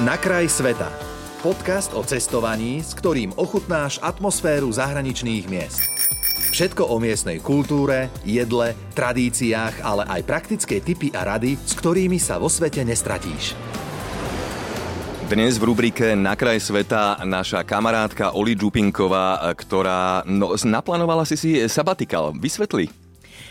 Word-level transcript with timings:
Na 0.00 0.16
kraj 0.16 0.48
sveta. 0.48 0.88
Podcast 1.44 1.92
o 1.92 2.00
cestovaní, 2.00 2.80
s 2.80 2.96
ktorým 2.96 3.36
ochutnáš 3.36 4.00
atmosféru 4.00 4.72
zahraničných 4.72 5.44
miest. 5.44 5.92
Všetko 6.56 6.88
o 6.88 6.96
miestnej 6.96 7.36
kultúre, 7.36 8.08
jedle, 8.24 8.72
tradíciách, 8.96 9.84
ale 9.84 10.08
aj 10.08 10.24
praktické 10.24 10.80
typy 10.80 11.12
a 11.12 11.28
rady, 11.28 11.60
s 11.60 11.76
ktorými 11.76 12.16
sa 12.16 12.40
vo 12.40 12.48
svete 12.48 12.80
nestratíš. 12.80 13.52
Dnes 15.28 15.60
v 15.60 15.68
rubrike 15.68 16.16
Na 16.16 16.32
kraj 16.32 16.64
sveta 16.64 17.20
naša 17.28 17.60
kamarátka 17.60 18.32
Oli 18.32 18.56
Čupinková, 18.56 19.52
ktorá 19.52 20.24
no, 20.24 20.56
naplánovala 20.56 21.28
si 21.28 21.36
si 21.36 21.60
sabatikal. 21.68 22.32
Vysvetli. 22.40 22.88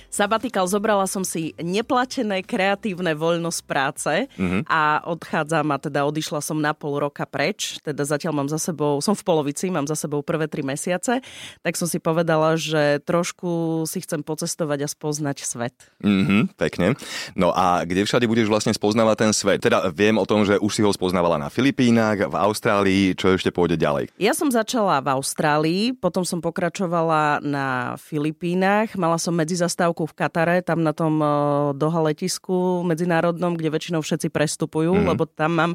Sabatikal 0.09 0.65
zobrala 0.65 1.05
som 1.05 1.21
si 1.21 1.53
neplatené 1.61 2.41
kreatívne 2.41 3.13
voľno 3.13 3.53
z 3.53 3.61
práce 3.61 4.13
mm-hmm. 4.25 4.65
a 4.65 5.05
odchádzam 5.05 5.69
a 5.69 5.77
teda 5.77 6.01
odišla 6.09 6.41
som 6.41 6.57
na 6.57 6.73
pol 6.73 6.97
roka 6.97 7.29
preč. 7.29 7.77
Teda 7.85 8.01
zatiaľ 8.01 8.41
mám 8.41 8.49
za 8.49 8.57
sebou, 8.57 8.97
som 9.05 9.13
v 9.13 9.21
polovici, 9.21 9.69
mám 9.69 9.85
za 9.85 9.93
sebou 9.93 10.25
prvé 10.25 10.49
tri 10.49 10.65
mesiace, 10.65 11.21
tak 11.61 11.73
som 11.77 11.85
si 11.85 12.01
povedala, 12.01 12.57
že 12.57 13.05
trošku 13.05 13.85
si 13.85 14.01
chcem 14.01 14.25
pocestovať 14.25 14.85
a 14.85 14.87
spoznať 14.89 15.37
svet. 15.45 15.77
Mm-hmm, 16.01 16.57
pekne. 16.57 16.97
No 17.37 17.53
a 17.53 17.85
kde 17.85 18.01
všade 18.01 18.25
budeš 18.25 18.49
vlastne 18.49 18.73
spoznávať 18.73 19.29
ten 19.29 19.31
svet? 19.31 19.61
Teda 19.61 19.93
viem 19.93 20.17
o 20.17 20.25
tom, 20.25 20.41
že 20.41 20.57
už 20.57 20.71
si 20.73 20.81
ho 20.81 20.89
spoznávala 20.89 21.37
na 21.37 21.53
Filipínach, 21.53 22.17
v 22.25 22.33
Austrálii, 22.33 23.13
čo 23.13 23.37
ešte 23.37 23.53
pôjde 23.53 23.77
ďalej? 23.77 24.09
Ja 24.17 24.33
som 24.33 24.49
začala 24.49 25.05
v 25.05 25.13
Austrálii, 25.13 25.83
potom 25.93 26.25
som 26.25 26.41
pokračovala 26.41 27.45
na 27.45 27.93
Filipínach, 28.01 28.97
mala 28.97 29.21
som 29.21 29.37
medzizastávku 29.37 29.98
roku 29.99 30.07
v 30.07 30.15
Katare, 30.15 30.63
tam 30.63 30.79
na 30.79 30.95
tom 30.95 31.19
eh, 31.19 31.27
Doha 31.75 31.99
letisku 32.07 32.87
medzinárodnom, 32.87 33.59
kde 33.59 33.67
väčšinou 33.67 33.99
všetci 33.99 34.31
prestupujú, 34.31 34.95
mm. 34.95 35.05
lebo 35.11 35.27
tam 35.27 35.51
mám, 35.51 35.71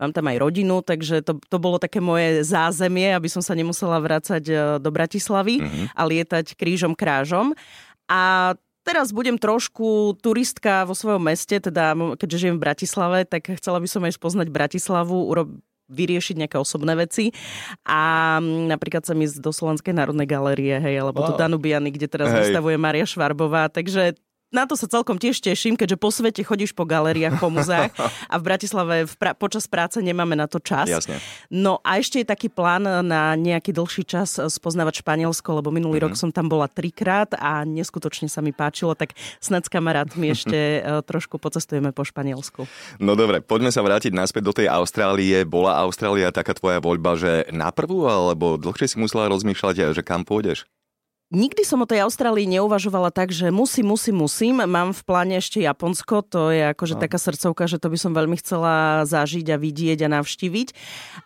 mám 0.00 0.12
tam 0.16 0.24
aj 0.32 0.36
rodinu, 0.40 0.80
takže 0.80 1.20
to, 1.20 1.36
to 1.36 1.60
bolo 1.60 1.76
také 1.76 2.00
moje 2.00 2.40
zázemie, 2.40 3.12
aby 3.12 3.28
som 3.28 3.44
sa 3.44 3.52
nemusela 3.52 4.00
vrácať 4.00 4.44
eh, 4.48 4.56
do 4.80 4.88
Bratislavy 4.88 5.60
mm. 5.60 5.92
a 5.92 6.02
lietať 6.08 6.56
krížom 6.56 6.96
krážom. 6.96 7.52
A 8.08 8.56
teraz 8.80 9.12
budem 9.12 9.36
trošku 9.36 10.16
turistka 10.24 10.88
vo 10.88 10.96
svojom 10.96 11.20
meste, 11.20 11.60
teda 11.60 11.92
keďže 12.16 12.48
žijem 12.48 12.56
v 12.56 12.64
Bratislave, 12.64 13.18
tak 13.28 13.52
chcela 13.60 13.76
by 13.76 13.88
som 13.92 14.00
aj 14.08 14.16
spoznať 14.16 14.48
Bratislavu, 14.48 15.28
vyriešiť 15.86 16.34
nejaké 16.42 16.56
osobné 16.58 16.98
veci 16.98 17.30
a 17.86 18.36
mm, 18.42 18.70
napríklad 18.74 19.06
sa 19.06 19.14
mi 19.14 19.30
do 19.30 19.50
Slovenskej 19.54 19.94
národnej 19.94 20.26
galérie, 20.26 20.76
hej, 20.82 21.02
alebo 21.02 21.22
wow. 21.22 21.28
do 21.30 21.34
Danubiany, 21.38 21.94
kde 21.94 22.10
teraz 22.10 22.34
hej. 22.34 22.50
vystavuje 22.50 22.74
Maria 22.74 23.06
Švarbová, 23.06 23.70
takže 23.70 24.18
na 24.56 24.64
to 24.64 24.72
sa 24.72 24.88
celkom 24.88 25.20
tiež 25.20 25.44
teším, 25.44 25.76
keďže 25.76 26.00
po 26.00 26.08
svete 26.08 26.40
chodíš 26.40 26.72
po 26.72 26.88
galériách, 26.88 27.36
po 27.36 27.52
muzeách 27.52 27.92
a 28.32 28.34
v 28.40 28.42
Bratislave 28.42 29.04
v 29.04 29.14
pra- 29.20 29.36
počas 29.36 29.68
práce 29.68 30.00
nemáme 30.00 30.32
na 30.32 30.48
to 30.48 30.56
čas. 30.56 30.88
Jasne. 30.88 31.20
No 31.52 31.84
a 31.84 32.00
ešte 32.00 32.24
je 32.24 32.26
taký 32.26 32.48
plán 32.48 32.88
na 33.04 33.36
nejaký 33.36 33.76
dlhší 33.76 34.08
čas 34.08 34.40
spoznávať 34.40 35.04
Španielsko, 35.04 35.60
lebo 35.60 35.68
minulý 35.68 36.00
mm-hmm. 36.00 36.16
rok 36.16 36.20
som 36.20 36.32
tam 36.32 36.48
bola 36.48 36.72
trikrát 36.72 37.36
a 37.36 37.68
neskutočne 37.68 38.32
sa 38.32 38.40
mi 38.40 38.56
páčilo, 38.56 38.96
tak 38.96 39.12
snad 39.44 39.68
s 39.68 39.70
kamarátmi 39.70 40.32
ešte 40.36 40.80
e, 40.80 41.04
trošku 41.04 41.36
pocestujeme 41.36 41.92
po 41.92 42.08
Španielsku. 42.08 42.64
No 42.96 43.12
dobre, 43.12 43.44
poďme 43.44 43.68
sa 43.68 43.84
vrátiť 43.84 44.16
naspäť 44.16 44.42
do 44.48 44.56
tej 44.56 44.72
Austrálie. 44.72 45.44
Bola 45.44 45.76
Austrália 45.84 46.32
taká 46.32 46.56
tvoja 46.56 46.80
voľba, 46.80 47.20
že 47.20 47.44
na 47.52 47.68
prvú 47.68 48.08
alebo 48.08 48.56
dlhšie 48.56 48.94
si 48.94 48.96
musela 48.96 49.28
rozmýšľať, 49.28 49.92
že 49.92 50.00
kam 50.00 50.24
pôjdeš? 50.24 50.64
Nikdy 51.26 51.66
som 51.66 51.82
o 51.82 51.90
tej 51.90 52.06
Austrálii 52.06 52.46
neuvažovala 52.46 53.10
tak, 53.10 53.34
že 53.34 53.50
musím, 53.50 53.90
musím, 53.90 54.22
musím. 54.22 54.62
Mám 54.62 54.94
v 54.94 55.02
pláne 55.02 55.34
ešte 55.42 55.58
Japonsko, 55.58 56.22
to 56.22 56.54
je 56.54 56.70
akože 56.70 56.94
no. 56.94 57.02
taká 57.02 57.18
srdcovka, 57.18 57.66
že 57.66 57.82
to 57.82 57.90
by 57.90 57.98
som 57.98 58.14
veľmi 58.14 58.38
chcela 58.38 59.02
zažiť 59.02 59.50
a 59.50 59.58
vidieť 59.58 60.06
a 60.06 60.12
navštíviť. 60.14 60.68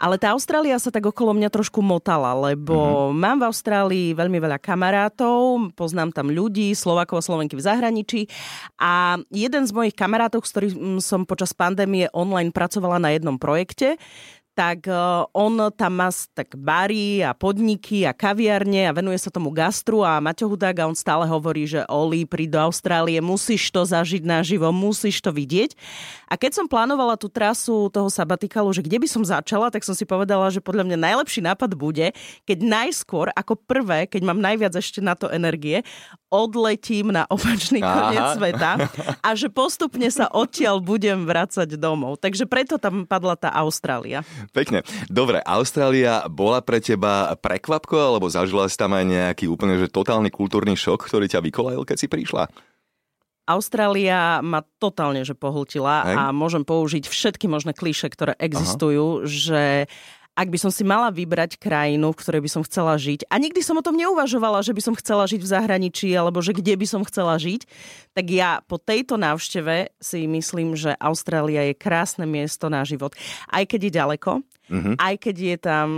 Ale 0.00 0.16
tá 0.16 0.32
Austrália 0.32 0.80
sa 0.80 0.88
tak 0.88 1.04
okolo 1.04 1.36
mňa 1.36 1.52
trošku 1.52 1.84
motala, 1.84 2.32
lebo 2.32 3.12
mm-hmm. 3.12 3.20
mám 3.20 3.44
v 3.44 3.48
Austrálii 3.52 4.06
veľmi 4.16 4.40
veľa 4.40 4.56
kamarátov, 4.56 5.68
poznám 5.77 6.16
tam 6.16 6.33
ľudí, 6.33 6.72
Slovakov 6.72 7.20
a 7.20 7.27
Slovenky 7.28 7.60
v 7.60 7.66
zahraničí 7.68 8.24
a 8.80 9.20
jeden 9.28 9.68
z 9.68 9.72
mojich 9.77 9.92
kamarátov, 9.92 10.48
s 10.48 10.56
ktorým 10.56 11.05
som 11.05 11.28
počas 11.28 11.52
pandémie 11.52 12.08
online 12.16 12.56
pracovala 12.56 12.96
na 12.96 13.12
jednom 13.12 13.36
projekte, 13.36 14.00
tak 14.60 14.84
e, 14.84 14.92
on 15.32 15.72
tam 15.72 16.04
má 16.04 16.12
tak 16.36 16.52
bary 16.52 17.24
a 17.24 17.32
podniky 17.32 18.04
a 18.04 18.12
kaviarne 18.12 18.92
a 18.92 18.96
venuje 18.96 19.16
sa 19.16 19.32
tomu 19.32 19.48
gastru 19.48 20.04
a 20.04 20.20
Maťo 20.20 20.52
Hudák 20.52 20.84
a 20.84 20.88
on 20.92 20.92
stále 20.92 21.24
hovorí, 21.24 21.64
že 21.64 21.88
Oli, 21.88 22.28
príď 22.28 22.60
do 22.60 22.68
Austrálie, 22.68 23.16
musíš 23.24 23.72
to 23.72 23.88
zažiť 23.88 24.20
naživo, 24.20 24.68
musíš 24.68 25.24
to 25.24 25.32
vidieť. 25.32 25.72
A 26.28 26.36
keď 26.36 26.60
som 26.60 26.66
plánovala 26.68 27.16
tú 27.16 27.32
trasu 27.32 27.88
toho 27.88 28.12
sabatikalu, 28.12 28.68
že 28.76 28.84
kde 28.84 29.00
by 29.00 29.08
som 29.08 29.24
začala, 29.24 29.72
tak 29.72 29.80
som 29.80 29.96
si 29.96 30.04
povedala, 30.04 30.52
že 30.52 30.60
podľa 30.60 30.92
mňa 30.92 31.08
najlepší 31.08 31.40
nápad 31.40 31.72
bude, 31.80 32.12
keď 32.44 32.58
najskôr, 32.60 33.32
ako 33.32 33.56
prvé, 33.56 34.04
keď 34.12 34.28
mám 34.28 34.44
najviac 34.44 34.77
ešte 34.77 35.00
na 35.00 35.16
to 35.16 35.32
energie, 35.32 35.80
odletím 36.30 37.10
na 37.10 37.27
opačný 37.27 37.82
koniec 37.82 38.38
sveta 38.38 38.72
a 39.18 39.28
že 39.34 39.50
postupne 39.50 40.06
sa 40.12 40.30
odtiaľ 40.30 40.78
budem 40.78 41.27
vracať 41.27 41.80
domov. 41.80 42.22
Takže 42.22 42.44
preto 42.46 42.78
tam 42.78 43.08
padla 43.08 43.34
tá 43.34 43.50
Austrália. 43.50 44.22
Pekne. 44.50 44.83
Dobre, 45.06 45.38
Austrália 45.46 46.27
bola 46.27 46.58
pre 46.58 46.83
teba 46.83 47.34
prekvapko, 47.38 47.94
alebo 47.94 48.27
zažila 48.27 48.66
si 48.66 48.74
tam 48.74 48.94
aj 48.98 49.05
nejaký 49.06 49.46
úplne 49.46 49.78
že 49.78 49.86
totálny 49.86 50.30
kultúrny 50.34 50.74
šok, 50.74 51.06
ktorý 51.06 51.30
ťa 51.30 51.40
vykolajil, 51.42 51.86
keď 51.86 51.96
si 51.96 52.06
prišla? 52.11 52.50
Austrália 53.50 54.39
ma 54.46 54.62
totálne 54.78 55.27
že 55.27 55.34
pohltila 55.34 56.06
Hej. 56.06 56.14
a 56.14 56.22
môžem 56.30 56.62
použiť 56.62 57.10
všetky 57.10 57.50
možné 57.50 57.74
kliše, 57.74 58.06
ktoré 58.06 58.39
existujú, 58.39 59.22
Aha. 59.22 59.27
že 59.27 59.62
ak 60.39 60.48
by 60.48 60.58
som 60.58 60.70
si 60.73 60.86
mala 60.86 61.11
vybrať 61.11 61.58
krajinu, 61.61 62.14
v 62.14 62.20
ktorej 62.20 62.42
by 62.46 62.51
som 62.51 62.63
chcela 62.64 62.96
žiť, 62.96 63.29
a 63.29 63.35
nikdy 63.36 63.61
som 63.61 63.77
o 63.77 63.85
tom 63.85 63.98
neuvažovala, 63.98 64.64
že 64.64 64.73
by 64.73 64.83
som 64.83 64.95
chcela 64.96 65.27
žiť 65.27 65.41
v 65.42 65.52
zahraničí, 65.52 66.08
alebo 66.14 66.41
že 66.41 66.57
kde 66.57 66.74
by 66.79 66.86
som 66.86 67.02
chcela 67.05 67.36
žiť, 67.36 67.67
tak 68.14 68.27
ja 68.30 68.63
po 68.64 68.79
tejto 68.79 69.19
návšteve 69.19 69.92
si 69.98 70.24
myslím, 70.30 70.79
že 70.79 70.95
Austrália 70.96 71.69
je 71.70 71.74
krásne 71.74 72.24
miesto 72.24 72.70
na 72.70 72.86
život. 72.86 73.13
Aj 73.51 73.63
keď 73.67 73.80
je 73.90 73.96
ďaleko, 73.96 74.30
mm-hmm. 74.70 74.95
aj 74.97 75.14
keď 75.19 75.36
je 75.36 75.57
tam 75.58 75.89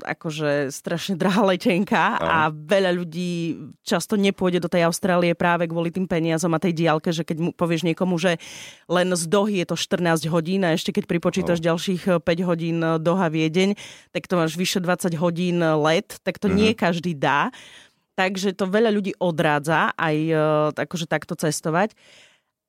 akože 0.00 0.72
strašne 0.72 1.14
drahá 1.20 1.44
letenka 1.44 2.16
a 2.16 2.48
veľa 2.48 2.96
ľudí 2.96 3.60
často 3.84 4.16
nepôjde 4.16 4.64
do 4.64 4.72
tej 4.72 4.88
Austrálie 4.88 5.36
práve 5.36 5.68
kvôli 5.68 5.92
tým 5.92 6.08
peniazom 6.08 6.50
a 6.56 6.62
tej 6.62 6.72
diálke, 6.72 7.12
že 7.12 7.22
keď 7.22 7.36
mu 7.38 7.50
povieš 7.52 7.84
niekomu, 7.84 8.16
že 8.16 8.40
len 8.88 9.12
z 9.12 9.24
Dohy 9.28 9.60
je 9.62 9.66
to 9.68 9.76
14 9.76 10.24
hodín 10.32 10.64
a 10.64 10.72
ešte 10.72 10.90
keď 10.96 11.04
pripočítaš 11.04 11.60
oh. 11.60 11.66
ďalších 11.72 12.02
5 12.24 12.48
hodín 12.48 12.80
Doha 12.80 13.28
Viedeň, 13.28 13.76
tak 14.16 14.24
to 14.24 14.40
máš 14.40 14.56
vyše 14.56 14.80
20 14.80 15.12
hodín 15.20 15.60
let, 15.60 16.16
tak 16.24 16.40
to 16.40 16.48
mm-hmm. 16.48 16.58
nie 16.58 16.70
každý 16.72 17.12
dá. 17.12 17.52
Takže 18.18 18.50
to 18.58 18.66
veľa 18.66 18.90
ľudí 18.90 19.14
odrádza 19.22 19.94
aj 19.94 20.16
akože 20.74 21.06
takto 21.06 21.38
cestovať. 21.38 21.94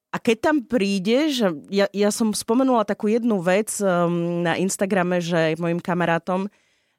A 0.10 0.18
keď 0.18 0.38
tam 0.42 0.58
prídeš, 0.66 1.46
ja, 1.70 1.86
ja 1.94 2.10
som 2.10 2.34
spomenula 2.34 2.82
takú 2.82 3.06
jednu 3.06 3.46
vec 3.46 3.78
um, 3.78 4.42
na 4.42 4.58
Instagrame, 4.58 5.22
že 5.22 5.54
mojim 5.62 5.78
kamarátom, 5.78 6.50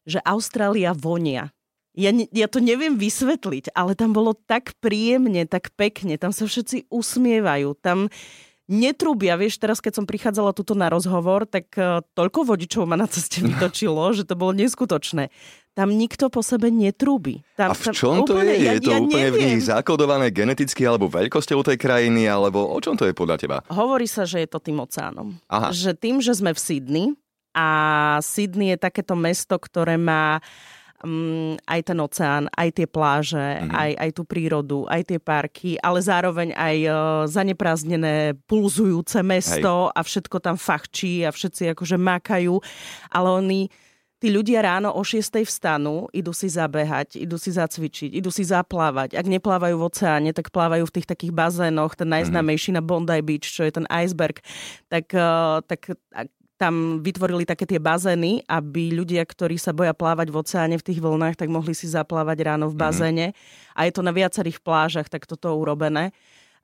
že 0.06 0.22
Austrália 0.22 0.94
vonia. 0.94 1.50
Ja, 1.98 2.14
ja 2.14 2.46
to 2.46 2.62
neviem 2.62 2.94
vysvetliť, 2.94 3.74
ale 3.74 3.98
tam 3.98 4.14
bolo 4.14 4.38
tak 4.38 4.78
príjemne, 4.78 5.42
tak 5.50 5.74
pekne, 5.74 6.14
tam 6.22 6.30
sa 6.30 6.46
všetci 6.46 6.86
usmievajú, 6.86 7.74
tam 7.82 8.06
netrúbia. 8.70 9.34
Vieš, 9.34 9.58
teraz 9.58 9.82
keď 9.82 9.98
som 9.98 10.06
prichádzala 10.06 10.54
tuto 10.54 10.78
na 10.78 10.86
rozhovor, 10.86 11.50
tak 11.50 11.74
uh, 11.74 12.06
toľko 12.14 12.46
vodičov 12.46 12.86
ma 12.86 12.94
na 12.94 13.10
ceste 13.10 13.42
vytočilo, 13.42 14.06
že 14.14 14.22
to 14.22 14.38
bolo 14.38 14.54
neskutočné 14.54 15.34
tam 15.70 15.94
nikto 15.94 16.28
po 16.28 16.42
sebe 16.42 16.68
netrúbi. 16.68 17.46
Tam, 17.54 17.70
a 17.70 17.74
v 17.78 17.94
čom 17.94 18.26
to 18.26 18.34
úplne, 18.34 18.58
je? 18.58 18.70
Je 18.76 18.80
to 18.82 18.92
ja 18.92 18.98
úplne 18.98 19.28
neviem. 19.30 19.38
v 19.38 19.46
nich 19.54 19.62
zakodované 19.70 20.26
geneticky 20.34 20.82
alebo 20.82 21.06
veľkosťou 21.06 21.62
tej 21.62 21.78
krajiny, 21.78 22.26
alebo 22.26 22.66
o 22.66 22.78
čom 22.82 22.98
to 22.98 23.06
je 23.06 23.14
podľa 23.14 23.36
teba? 23.38 23.56
Hovorí 23.70 24.10
sa, 24.10 24.26
že 24.26 24.42
je 24.42 24.48
to 24.50 24.58
tým 24.58 24.82
oceánom. 24.82 25.38
Aha. 25.46 25.70
Že 25.70 25.94
tým, 25.94 26.16
že 26.18 26.34
sme 26.34 26.50
v 26.50 26.60
Sydney 26.60 27.06
a 27.54 27.68
Sydney 28.22 28.74
je 28.74 28.78
takéto 28.82 29.14
mesto, 29.14 29.54
ktoré 29.56 29.94
má 29.94 30.42
um, 31.04 31.56
aj 31.64 31.80
ten 31.86 31.98
oceán, 32.02 32.44
aj 32.54 32.68
tie 32.76 32.86
pláže, 32.90 33.38
mm-hmm. 33.38 33.72
aj, 33.72 33.90
aj 33.94 34.10
tú 34.10 34.22
prírodu, 34.26 34.78
aj 34.90 35.02
tie 35.06 35.18
parky, 35.22 35.70
ale 35.80 35.98
zároveň 36.02 36.50
aj 36.54 36.76
uh, 36.86 36.94
zaneprázdnené, 37.30 38.36
pulzujúce 38.46 39.22
mesto 39.24 39.90
Hej. 39.90 39.94
a 39.96 40.00
všetko 40.02 40.36
tam 40.42 40.56
fachčí 40.58 41.24
a 41.24 41.30
všetci 41.30 41.72
akože 41.74 41.96
makajú, 41.96 42.58
ale 43.10 43.28
oni 43.30 43.60
tí 44.20 44.28
ľudia 44.28 44.60
ráno 44.60 44.92
o 44.92 45.00
6 45.00 45.40
vstanú, 45.48 46.06
idú 46.12 46.36
si 46.36 46.52
zabehať, 46.52 47.16
idú 47.16 47.40
si 47.40 47.50
zacvičiť, 47.56 48.12
idú 48.20 48.28
si 48.28 48.44
zaplávať. 48.44 49.16
Ak 49.16 49.24
neplávajú 49.24 49.80
v 49.80 49.86
oceáne, 49.88 50.30
tak 50.36 50.52
plávajú 50.52 50.84
v 50.84 50.94
tých 51.00 51.08
takých 51.08 51.32
bazénoch, 51.32 51.96
ten 51.96 52.06
najznámejší 52.12 52.76
na 52.76 52.84
Bondi 52.84 53.24
Beach, 53.24 53.48
čo 53.48 53.64
je 53.64 53.72
ten 53.72 53.88
iceberg, 53.88 54.44
tak, 54.92 55.08
eh, 55.16 55.58
tak 55.64 55.96
tam 56.60 57.00
vytvorili 57.00 57.48
také 57.48 57.64
tie 57.64 57.80
bazény, 57.80 58.44
aby 58.44 58.92
ľudia, 58.92 59.24
ktorí 59.24 59.56
sa 59.56 59.72
boja 59.72 59.96
plávať 59.96 60.28
v 60.28 60.36
oceáne 60.44 60.76
v 60.76 60.84
tých 60.84 61.00
vlnách, 61.00 61.40
tak 61.40 61.48
mohli 61.48 61.72
si 61.72 61.88
zaplávať 61.88 62.44
ráno 62.44 62.68
v 62.68 62.76
mhm. 62.76 62.80
bazéne. 62.84 63.26
Mm-hmm. 63.32 63.76
A 63.80 63.80
je 63.88 63.92
to 63.96 64.04
na 64.04 64.12
viacerých 64.12 64.60
plážach 64.60 65.08
tak 65.08 65.24
toto 65.24 65.56
urobené. 65.56 66.12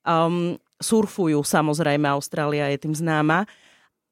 Um, 0.05 0.61
surfujú 0.77 1.41
samozrejme, 1.41 2.05
Austrália 2.13 2.69
je 2.77 2.85
tým 2.85 2.93
známa 2.93 3.49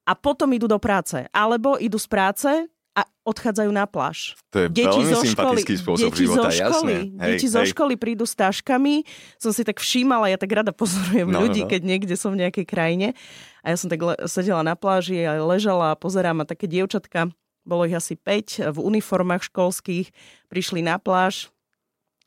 a 0.08 0.12
potom 0.16 0.48
idú 0.56 0.64
do 0.64 0.80
práce. 0.80 1.28
Alebo 1.28 1.76
idú 1.76 2.00
z 2.00 2.08
práce 2.08 2.48
a 2.94 3.02
odchádzajú 3.26 3.70
na 3.74 3.90
pláž. 3.90 4.38
To 4.54 4.62
je 4.62 4.66
deti 4.70 4.86
veľmi 4.86 5.10
zo 5.10 5.18
sympatický 5.26 5.74
spôsob 5.82 6.14
deti 6.14 6.22
života, 6.30 6.46
zo 6.46 6.62
školy, 6.62 6.62
jasne. 6.62 6.94
Hej, 7.18 7.30
deti 7.34 7.46
hej. 7.50 7.54
zo 7.58 7.62
školy 7.66 7.94
prídu 7.98 8.22
s 8.22 8.38
taškami. 8.38 9.02
Som 9.42 9.50
si 9.50 9.66
tak 9.66 9.82
všímala, 9.82 10.30
ja 10.30 10.38
tak 10.38 10.54
rada 10.54 10.70
pozorujem 10.70 11.26
no, 11.26 11.42
ľudí, 11.42 11.62
no, 11.62 11.66
no. 11.66 11.70
keď 11.74 11.80
niekde 11.82 12.14
som 12.14 12.30
v 12.30 12.46
nejakej 12.46 12.66
krajine. 12.70 13.18
A 13.66 13.74
ja 13.74 13.76
som 13.76 13.90
tak 13.90 13.98
le- 13.98 14.20
sedela 14.30 14.62
na 14.62 14.78
pláži 14.78 15.26
a 15.26 15.42
ležala 15.42 15.92
a 15.92 15.98
pozerám 15.98 16.46
a 16.46 16.48
také 16.48 16.70
dievčatka, 16.70 17.34
bolo 17.66 17.82
ich 17.88 17.96
asi 17.96 18.14
5 18.14 18.70
v 18.70 18.78
uniformách 18.78 19.50
školských, 19.50 20.14
prišli 20.46 20.84
na 20.84 21.00
pláž, 21.00 21.50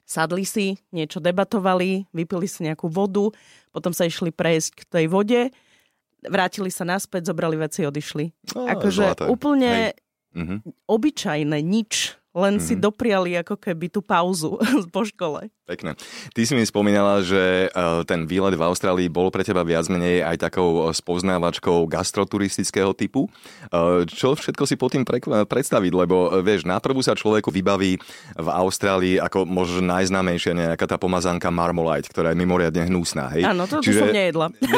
sadli 0.04 0.44
si, 0.44 0.81
niečo 0.92 1.22
debatovali, 1.22 2.10
vypili 2.12 2.48
si 2.50 2.66
nejakú 2.66 2.90
vodu, 2.90 3.31
potom 3.72 3.94
sa 3.94 4.10
išli 4.10 4.34
prejsť 4.34 4.69
k 4.74 4.81
tej 4.90 5.06
vode, 5.08 5.54
vrátili 6.25 6.74
sa 6.74 6.84
naspäť, 6.84 7.30
zobrali 7.30 7.56
veci, 7.60 7.86
odišli. 7.86 8.56
No, 8.58 8.66
akože 8.66 9.30
úplne 9.30 9.94
Hej. 9.94 10.06
Obyčajné, 10.86 11.57
nič 11.66 12.18
len 12.38 12.62
mm-hmm. 12.62 12.68
si 12.68 12.74
mhm. 12.78 12.81
dopriali 12.81 13.31
ako 13.42 13.57
keby 13.57 13.89
tú 13.89 14.06
pauzu 14.06 14.62
po 14.95 15.01
škole. 15.01 15.50
Pekné. 15.68 16.00
Ty 16.31 16.48
si 16.48 16.56
mi 16.56 16.64
spomínala, 16.64 17.19
že 17.19 17.68
e, 17.68 17.69
ten 18.08 18.24
výlet 18.24 18.56
v 18.56 18.64
Austrálii 18.64 19.12
bol 19.12 19.28
pre 19.28 19.44
teba 19.44 19.68
viac 19.68 19.92
menej 19.92 20.24
aj 20.24 20.48
takou 20.48 20.88
spoznávačkou 20.96 21.92
gastroturistického 21.92 22.96
typu. 22.96 23.28
E, 23.68 24.08
čo 24.08 24.40
všetko 24.40 24.64
si 24.64 24.80
po 24.80 24.88
tým 24.88 25.04
predstaviť? 25.44 25.92
Lebo 25.92 26.31
e, 26.31 26.40
vieš, 26.40 26.64
na 26.64 26.80
prvú 26.80 27.04
sa 27.04 27.19
človeku 27.19 27.52
vybaví 27.52 28.00
v 28.40 28.48
Austrálii 28.48 29.19
ako 29.19 29.44
možno 29.44 29.92
najznámejšia 29.92 30.56
nejaká 30.56 30.88
tá 30.88 30.96
pomazánka 30.96 31.52
Marmolite, 31.52 32.08
ktorá 32.16 32.31
je 32.31 32.40
mimoriadne 32.40 32.88
hnusná. 32.88 33.36
Hej? 33.36 33.44
Áno, 33.44 33.68
to, 33.68 33.84
Čiže... 33.84 34.00
som 34.00 34.16
nejedla. 34.16 34.48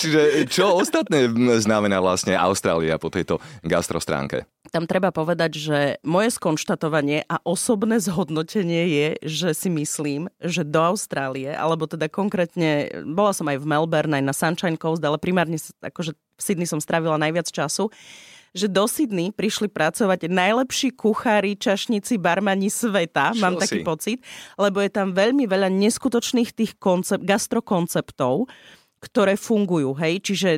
Čiže 0.00 0.48
čo 0.48 0.80
ostatné 0.80 1.28
znamená 1.60 2.00
vlastne 2.00 2.32
Austrália 2.32 2.96
po 2.96 3.12
tejto 3.12 3.44
gastrostránke? 3.60 4.48
Tam 4.70 4.86
treba 4.86 5.10
povedať, 5.10 5.58
že 5.58 5.78
moje 6.06 6.30
skonštatovanie 6.30 7.26
a 7.26 7.42
osobné 7.42 7.98
zhodnotenie 7.98 8.69
je, 8.74 9.08
že 9.26 9.48
si 9.56 9.68
myslím, 9.72 10.30
že 10.38 10.62
do 10.62 10.80
Austrálie, 10.80 11.50
alebo 11.50 11.90
teda 11.90 12.06
konkrétne, 12.06 12.90
bola 13.04 13.34
som 13.34 13.48
aj 13.50 13.58
v 13.58 13.68
Melbourne, 13.68 14.14
aj 14.16 14.24
na 14.24 14.34
Sunshine 14.34 14.78
Coast, 14.78 15.02
ale 15.02 15.18
primárne 15.18 15.58
akože 15.82 16.14
v 16.14 16.40
Sydney 16.40 16.68
som 16.68 16.80
strávila 16.80 17.18
najviac 17.18 17.50
času, 17.50 17.90
že 18.50 18.66
do 18.66 18.84
Sydney 18.90 19.30
prišli 19.30 19.70
pracovať 19.70 20.26
najlepší 20.26 20.94
kuchári, 20.98 21.54
čašníci, 21.54 22.18
barmani 22.18 22.66
sveta, 22.66 23.30
Čo 23.34 23.42
mám 23.42 23.54
si? 23.58 23.62
taký 23.62 23.78
pocit, 23.86 24.18
lebo 24.58 24.82
je 24.82 24.90
tam 24.90 25.14
veľmi 25.14 25.46
veľa 25.46 25.70
neskutočných 25.70 26.50
tých 26.50 26.72
koncept, 26.82 27.22
gastrokonceptov, 27.22 28.50
ktoré 29.00 29.38
fungujú, 29.38 29.94
hej, 29.96 30.20
čiže 30.20 30.50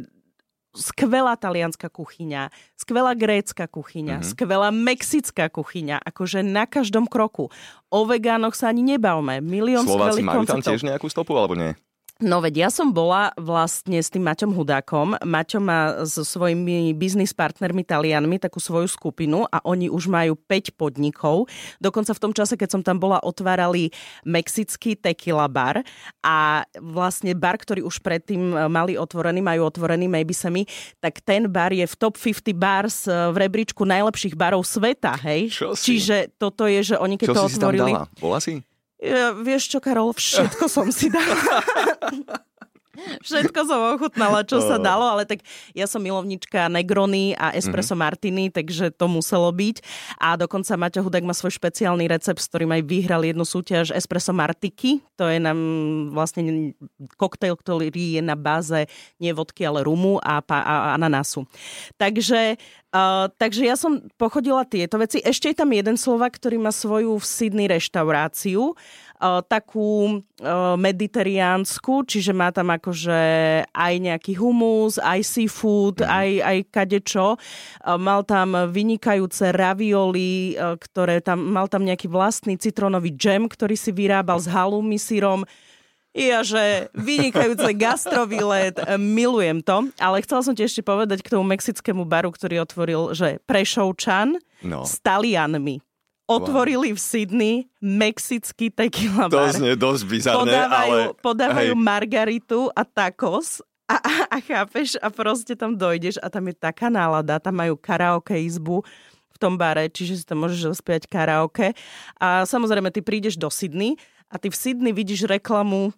skvelá 0.72 1.36
talianská 1.36 1.92
kuchyňa, 1.92 2.48
skvelá 2.80 3.12
grécka 3.12 3.68
kuchyňa, 3.68 4.20
mm-hmm. 4.20 4.30
skvelá 4.32 4.68
mexická 4.72 5.52
kuchyňa, 5.52 6.00
akože 6.00 6.40
na 6.40 6.64
každom 6.64 7.04
kroku. 7.04 7.52
O 7.92 8.08
vegánoch 8.08 8.56
sa 8.56 8.72
ani 8.72 8.80
nebavme. 8.80 9.44
Milión 9.44 9.84
Slováci 9.84 10.24
majú 10.24 10.42
konceptov. 10.42 10.64
tam 10.64 10.68
tiež 10.72 10.82
nejakú 10.88 11.06
stopu, 11.12 11.36
alebo 11.36 11.54
nie? 11.54 11.76
No 12.22 12.38
veď 12.38 12.54
ja 12.64 12.70
som 12.70 12.94
bola 12.94 13.34
vlastne 13.34 13.98
s 13.98 14.06
tým 14.06 14.22
Maťom 14.22 14.54
Hudákom. 14.54 15.18
Maťo 15.26 15.58
má 15.58 16.06
so 16.06 16.22
svojimi 16.22 16.94
biznis 16.94 17.34
partnermi 17.34 17.82
Talianmi 17.82 18.38
takú 18.38 18.62
svoju 18.62 18.86
skupinu 18.86 19.42
a 19.50 19.58
oni 19.66 19.90
už 19.90 20.06
majú 20.06 20.38
5 20.38 20.78
podnikov. 20.78 21.50
Dokonca 21.82 22.14
v 22.14 22.22
tom 22.22 22.30
čase, 22.30 22.54
keď 22.54 22.78
som 22.78 22.82
tam 22.86 23.02
bola, 23.02 23.18
otvárali 23.26 23.90
mexický 24.22 24.94
tequila 24.94 25.50
bar 25.50 25.82
a 26.22 26.62
vlastne 26.78 27.34
bar, 27.34 27.58
ktorý 27.58 27.82
už 27.82 27.98
predtým 27.98 28.70
mali 28.70 28.94
otvorený, 28.94 29.42
majú 29.42 29.66
otvorený 29.66 30.06
Maybe 30.06 30.30
Semi, 30.32 30.62
tak 31.02 31.26
ten 31.26 31.50
bar 31.50 31.74
je 31.74 31.82
v 31.82 31.94
top 31.98 32.14
50 32.14 32.54
bars 32.54 33.10
v 33.10 33.34
rebríčku 33.34 33.82
najlepších 33.82 34.38
barov 34.38 34.62
sveta, 34.62 35.18
hej? 35.26 35.50
Čo 35.50 35.74
si? 35.74 35.98
Čiže 35.98 36.38
toto 36.38 36.70
je, 36.70 36.94
že 36.94 36.96
oni 37.02 37.18
keď 37.18 37.28
Čo 37.28 37.34
to 37.34 37.42
si 37.50 37.58
otvorili... 37.58 37.90
Si 37.90 37.98
tam 37.98 38.06
dala? 38.06 38.22
Bola 38.22 38.38
si? 38.38 38.62
Vieš 39.42 39.62
čo, 39.66 39.78
Karol, 39.82 40.14
všetko 40.14 40.70
som 40.70 40.86
si 40.94 41.10
dala. 41.10 41.34
Všetko 43.24 43.60
som 43.64 43.80
ochutnala, 43.96 44.44
čo 44.44 44.60
sa 44.60 44.76
dalo, 44.76 45.08
ale 45.08 45.24
tak 45.24 45.40
ja 45.72 45.88
som 45.88 46.04
milovnička 46.04 46.68
Negrony 46.68 47.32
a 47.40 47.56
Espresso 47.56 47.96
mm-hmm. 47.96 48.04
Martini, 48.04 48.44
takže 48.52 48.92
to 48.92 49.08
muselo 49.08 49.48
byť. 49.48 49.80
A 50.20 50.36
dokonca 50.36 50.76
Maťo 50.76 51.00
Hudák 51.00 51.24
má 51.24 51.32
svoj 51.32 51.56
špeciálny 51.56 52.04
recept, 52.04 52.44
s 52.44 52.48
ktorým 52.52 52.76
aj 52.76 52.82
vyhral 52.84 53.24
jednu 53.24 53.48
súťaž 53.48 53.96
Espresso 53.96 54.36
Martiki. 54.36 55.00
To 55.16 55.24
je 55.24 55.40
nám 55.40 55.58
vlastne 56.12 56.76
koktejl, 57.16 57.56
ktorý 57.56 58.20
je 58.20 58.22
na 58.22 58.36
báze 58.36 58.84
nie 59.16 59.32
vodky, 59.32 59.64
ale 59.64 59.88
rumu 59.88 60.20
a, 60.20 60.44
a, 60.44 60.58
a 60.60 60.74
ananásu. 61.00 61.48
Takže 61.96 62.60
Uh, 62.92 63.32
takže 63.40 63.64
ja 63.64 63.72
som 63.72 64.04
pochodila 64.20 64.68
tieto 64.68 65.00
veci. 65.00 65.16
Ešte 65.24 65.48
je 65.48 65.56
tam 65.56 65.72
jeden 65.72 65.96
Slovak, 65.96 66.36
ktorý 66.36 66.60
má 66.60 66.68
svoju 66.68 67.16
v 67.16 67.24
Sydney 67.24 67.64
reštauráciu, 67.64 68.76
takú 69.46 70.18
uh, 70.18 70.74
mediterránsku, 70.74 72.02
čiže 72.02 72.34
má 72.34 72.50
tam 72.50 72.74
akože 72.74 73.20
aj 73.70 73.94
nejaký 74.02 74.34
humus, 74.34 74.98
aj 74.98 75.22
seafood, 75.22 76.02
mm. 76.02 76.08
aj, 76.10 76.30
aj 76.42 76.58
kadečo. 76.74 77.26
Uh, 77.36 77.98
mal 77.98 78.26
tam 78.26 78.54
vynikajúce 78.68 79.54
ravioli, 79.54 80.58
ktoré 80.58 81.22
tam, 81.22 81.42
mal 81.42 81.70
tam 81.70 81.86
nejaký 81.86 82.10
vlastný 82.10 82.58
citrónový 82.58 83.14
džem, 83.14 83.46
ktorý 83.46 83.78
si 83.78 83.94
vyrábal 83.94 84.42
s 84.42 84.50
halumi 84.50 84.98
sírom. 84.98 85.46
Ja, 86.12 86.44
že 86.44 86.92
vynikajúce 86.92 87.72
gastrovýlet, 87.88 88.76
e, 88.76 89.00
milujem 89.00 89.64
to. 89.64 89.88
Ale 89.96 90.20
chcela 90.20 90.44
som 90.44 90.52
ti 90.52 90.68
ešte 90.68 90.84
povedať 90.84 91.24
k 91.24 91.32
tomu 91.32 91.44
mexickému 91.48 92.04
baru, 92.04 92.28
ktorý 92.28 92.60
otvoril, 92.60 93.16
že 93.16 93.40
Prešovčan 93.48 94.36
no. 94.60 94.84
s 94.84 95.00
Talianmi. 95.00 95.80
Otvorili 96.32 96.88
wow. 96.92 96.96
v 96.96 97.00
Sydney 97.00 97.54
mexický 97.82 98.72
tequila 98.72 99.28
bar. 99.28 99.52
To 99.52 99.60
znie 99.60 99.74
dosť 99.76 100.02
bizarné, 100.08 100.38
podávajú, 100.40 100.96
ale... 100.96 101.20
Podávajú 101.20 101.72
hej. 101.76 101.82
margaritu 101.82 102.60
a 102.72 102.82
tacos 102.88 103.60
a, 103.90 103.96
a, 104.00 104.12
a 104.32 104.36
chápeš 104.40 104.96
a 104.98 105.12
proste 105.12 105.52
tam 105.52 105.76
dojdeš 105.76 106.16
a 106.24 106.32
tam 106.32 106.48
je 106.48 106.54
taká 106.56 106.88
nálada, 106.88 107.36
tam 107.36 107.60
majú 107.60 107.76
karaoke 107.76 108.38
izbu 108.40 108.80
v 109.32 109.36
tom 109.36 109.60
bare, 109.60 109.88
čiže 109.92 110.22
si 110.22 110.24
tam 110.24 110.40
môžeš 110.44 110.72
zaspiať 110.72 111.08
karaoke. 111.10 111.76
A 112.16 112.48
samozrejme, 112.48 112.88
ty 112.88 113.04
prídeš 113.04 113.36
do 113.36 113.52
Sydney 113.52 114.00
a 114.32 114.40
ty 114.40 114.48
v 114.48 114.56
Sydney 114.56 114.92
vidíš 114.96 115.28
reklamu 115.28 115.92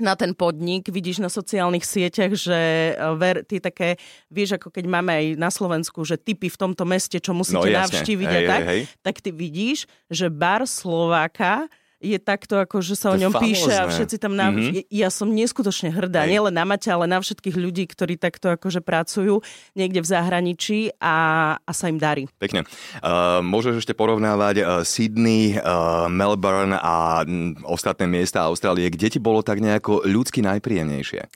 na 0.00 0.14
ten 0.16 0.36
podnik, 0.36 0.88
vidíš 0.88 1.24
na 1.24 1.30
sociálnych 1.32 1.84
sieťach, 1.84 2.32
že 2.36 2.58
e, 2.92 3.16
ver, 3.16 3.42
ty 3.44 3.60
také, 3.60 3.96
vieš, 4.28 4.60
ako 4.60 4.68
keď 4.68 4.84
máme 4.86 5.12
aj 5.12 5.26
na 5.40 5.48
Slovensku, 5.48 6.04
že 6.04 6.20
typy 6.20 6.52
v 6.52 6.60
tomto 6.60 6.84
meste, 6.84 7.16
čo 7.16 7.32
musíte 7.32 7.72
no, 7.72 7.80
navštíviť 7.80 8.28
hej, 8.28 8.36
a 8.36 8.40
tak, 8.48 8.62
hej, 8.62 8.68
hej. 8.68 8.80
tak 9.00 9.16
ty 9.24 9.30
vidíš, 9.32 9.88
že 10.12 10.28
bar 10.28 10.68
Slováka 10.68 11.68
je 12.06 12.18
takto, 12.22 12.62
ako 12.62 12.78
že 12.78 12.94
sa 12.94 13.10
o 13.10 13.18
ňom 13.18 13.34
píše 13.34 13.74
a 13.74 13.90
všetci 13.90 14.16
tam... 14.22 14.38
Na... 14.38 14.54
Mm-hmm. 14.54 14.86
Ja 14.94 15.10
som 15.10 15.34
neskutočne 15.34 15.90
hrdá, 15.90 16.22
Hej. 16.24 16.38
nielen 16.38 16.54
na 16.54 16.62
Maťa, 16.62 16.94
ale 16.94 17.10
na 17.10 17.18
všetkých 17.18 17.56
ľudí, 17.58 17.90
ktorí 17.90 18.14
takto 18.14 18.54
akože 18.54 18.78
pracujú 18.84 19.42
niekde 19.74 20.00
v 20.00 20.06
zahraničí 20.06 20.78
a, 21.02 21.16
a 21.58 21.70
sa 21.74 21.90
im 21.90 21.98
darí. 21.98 22.30
Pekne. 22.38 22.62
Uh, 23.02 23.42
môžeš 23.42 23.82
ešte 23.82 23.98
porovnávať 23.98 24.56
uh, 24.62 24.66
Sydney, 24.86 25.58
uh, 25.58 26.06
Melbourne 26.06 26.78
a 26.78 27.26
m, 27.26 27.58
ostatné 27.66 28.06
miesta 28.06 28.46
Austrálie, 28.46 28.86
kde 28.86 29.10
ti 29.10 29.18
bolo 29.18 29.42
tak 29.42 29.58
nejako 29.58 30.06
ľudsky 30.06 30.44
najpríjemnejšie? 30.46 31.26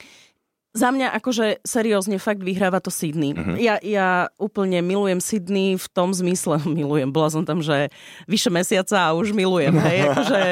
Za 0.71 0.95
mňa 0.95 1.11
akože 1.19 1.67
seriózne 1.67 2.23
fakt 2.23 2.47
vyhráva 2.47 2.79
to 2.79 2.95
Sydney. 2.95 3.35
Uh-huh. 3.35 3.59
Ja, 3.59 3.83
ja 3.83 4.31
úplne 4.39 4.79
milujem 4.87 5.19
Sydney 5.19 5.75
v 5.75 5.87
tom 5.91 6.15
zmysle, 6.15 6.63
milujem, 6.79 7.11
bola 7.11 7.27
som 7.27 7.43
tam, 7.43 7.59
že 7.59 7.91
vyše 8.31 8.55
mesiaca 8.55 9.11
a 9.11 9.15
už 9.19 9.35
milujem, 9.35 9.75
hej, 9.75 9.99
akože 10.15 10.43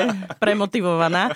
premotivovaná. 0.43 1.31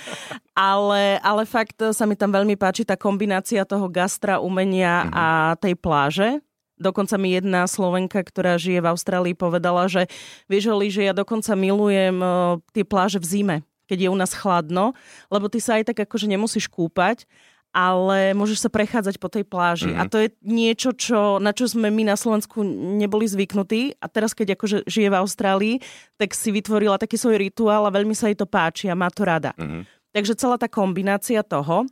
Ale, 0.58 1.22
ale 1.22 1.46
fakt 1.46 1.78
sa 1.94 2.04
mi 2.10 2.18
tam 2.18 2.34
veľmi 2.34 2.58
páči 2.58 2.82
tá 2.82 2.98
kombinácia 2.98 3.62
toho 3.62 3.86
gastra, 3.86 4.42
umenia 4.42 5.06
uh-huh. 5.06 5.14
a 5.14 5.26
tej 5.62 5.78
pláže. 5.78 6.42
Dokonca 6.74 7.14
mi 7.14 7.38
jedna 7.38 7.70
Slovenka, 7.70 8.18
ktorá 8.18 8.58
žije 8.58 8.82
v 8.82 8.90
Austrálii, 8.90 9.34
povedala, 9.38 9.86
že 9.86 10.10
vieš, 10.50 10.74
Oli, 10.74 10.90
že 10.90 11.06
ja 11.06 11.14
dokonca 11.14 11.54
milujem 11.54 12.18
uh, 12.18 12.58
tie 12.74 12.82
pláže 12.82 13.22
v 13.22 13.26
zime, 13.30 13.56
keď 13.86 13.98
je 14.02 14.08
u 14.10 14.18
nás 14.18 14.34
chladno, 14.34 14.90
lebo 15.30 15.46
ty 15.46 15.62
sa 15.62 15.78
aj 15.78 15.94
tak 15.94 16.02
akože 16.02 16.26
nemusíš 16.26 16.66
kúpať 16.66 17.30
ale 17.72 18.36
môžeš 18.36 18.68
sa 18.68 18.70
prechádzať 18.70 19.16
po 19.16 19.32
tej 19.32 19.48
pláži. 19.48 19.88
Mm-hmm. 19.88 20.02
A 20.04 20.10
to 20.12 20.20
je 20.20 20.28
niečo, 20.44 20.92
čo, 20.92 21.40
na 21.40 21.56
čo 21.56 21.64
sme 21.64 21.88
my 21.88 22.12
na 22.12 22.20
Slovensku 22.20 22.60
neboli 23.00 23.24
zvyknutí. 23.24 23.96
A 23.96 24.06
teraz, 24.12 24.36
keď 24.36 24.60
akože 24.60 24.84
žije 24.84 25.08
v 25.08 25.18
Austrálii, 25.18 25.74
tak 26.20 26.36
si 26.36 26.52
vytvorila 26.52 27.00
taký 27.00 27.16
svoj 27.16 27.40
rituál 27.40 27.88
a 27.88 27.94
veľmi 27.96 28.12
sa 28.12 28.28
jej 28.28 28.36
to 28.36 28.44
páči 28.44 28.92
a 28.92 28.94
má 28.94 29.08
to 29.08 29.24
rada. 29.24 29.56
Mm-hmm. 29.56 29.88
Takže 30.12 30.36
celá 30.36 30.60
tá 30.60 30.68
kombinácia 30.68 31.40
toho. 31.40 31.88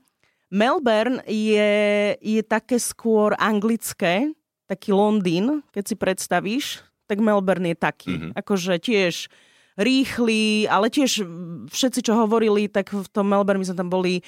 Melbourne 0.52 1.24
je, 1.24 1.72
je 2.20 2.42
také 2.44 2.76
skôr 2.76 3.32
anglické, 3.40 4.28
taký 4.68 4.92
Londýn, 4.92 5.64
keď 5.72 5.84
si 5.88 5.94
predstavíš, 5.96 6.66
tak 7.08 7.24
Melbourne 7.24 7.72
je 7.72 7.78
taký. 7.80 8.12
Mm-hmm. 8.14 8.32
Akože 8.36 8.76
tiež 8.76 9.32
rýchly, 9.80 10.68
ale 10.68 10.92
tiež 10.92 11.24
všetci, 11.72 12.04
čo 12.04 12.12
hovorili, 12.20 12.68
tak 12.68 12.92
v 12.92 13.08
tom 13.08 13.32
Melbourne 13.32 13.62
my 13.62 13.66
sme 13.66 13.80
tam 13.80 13.88
boli 13.88 14.20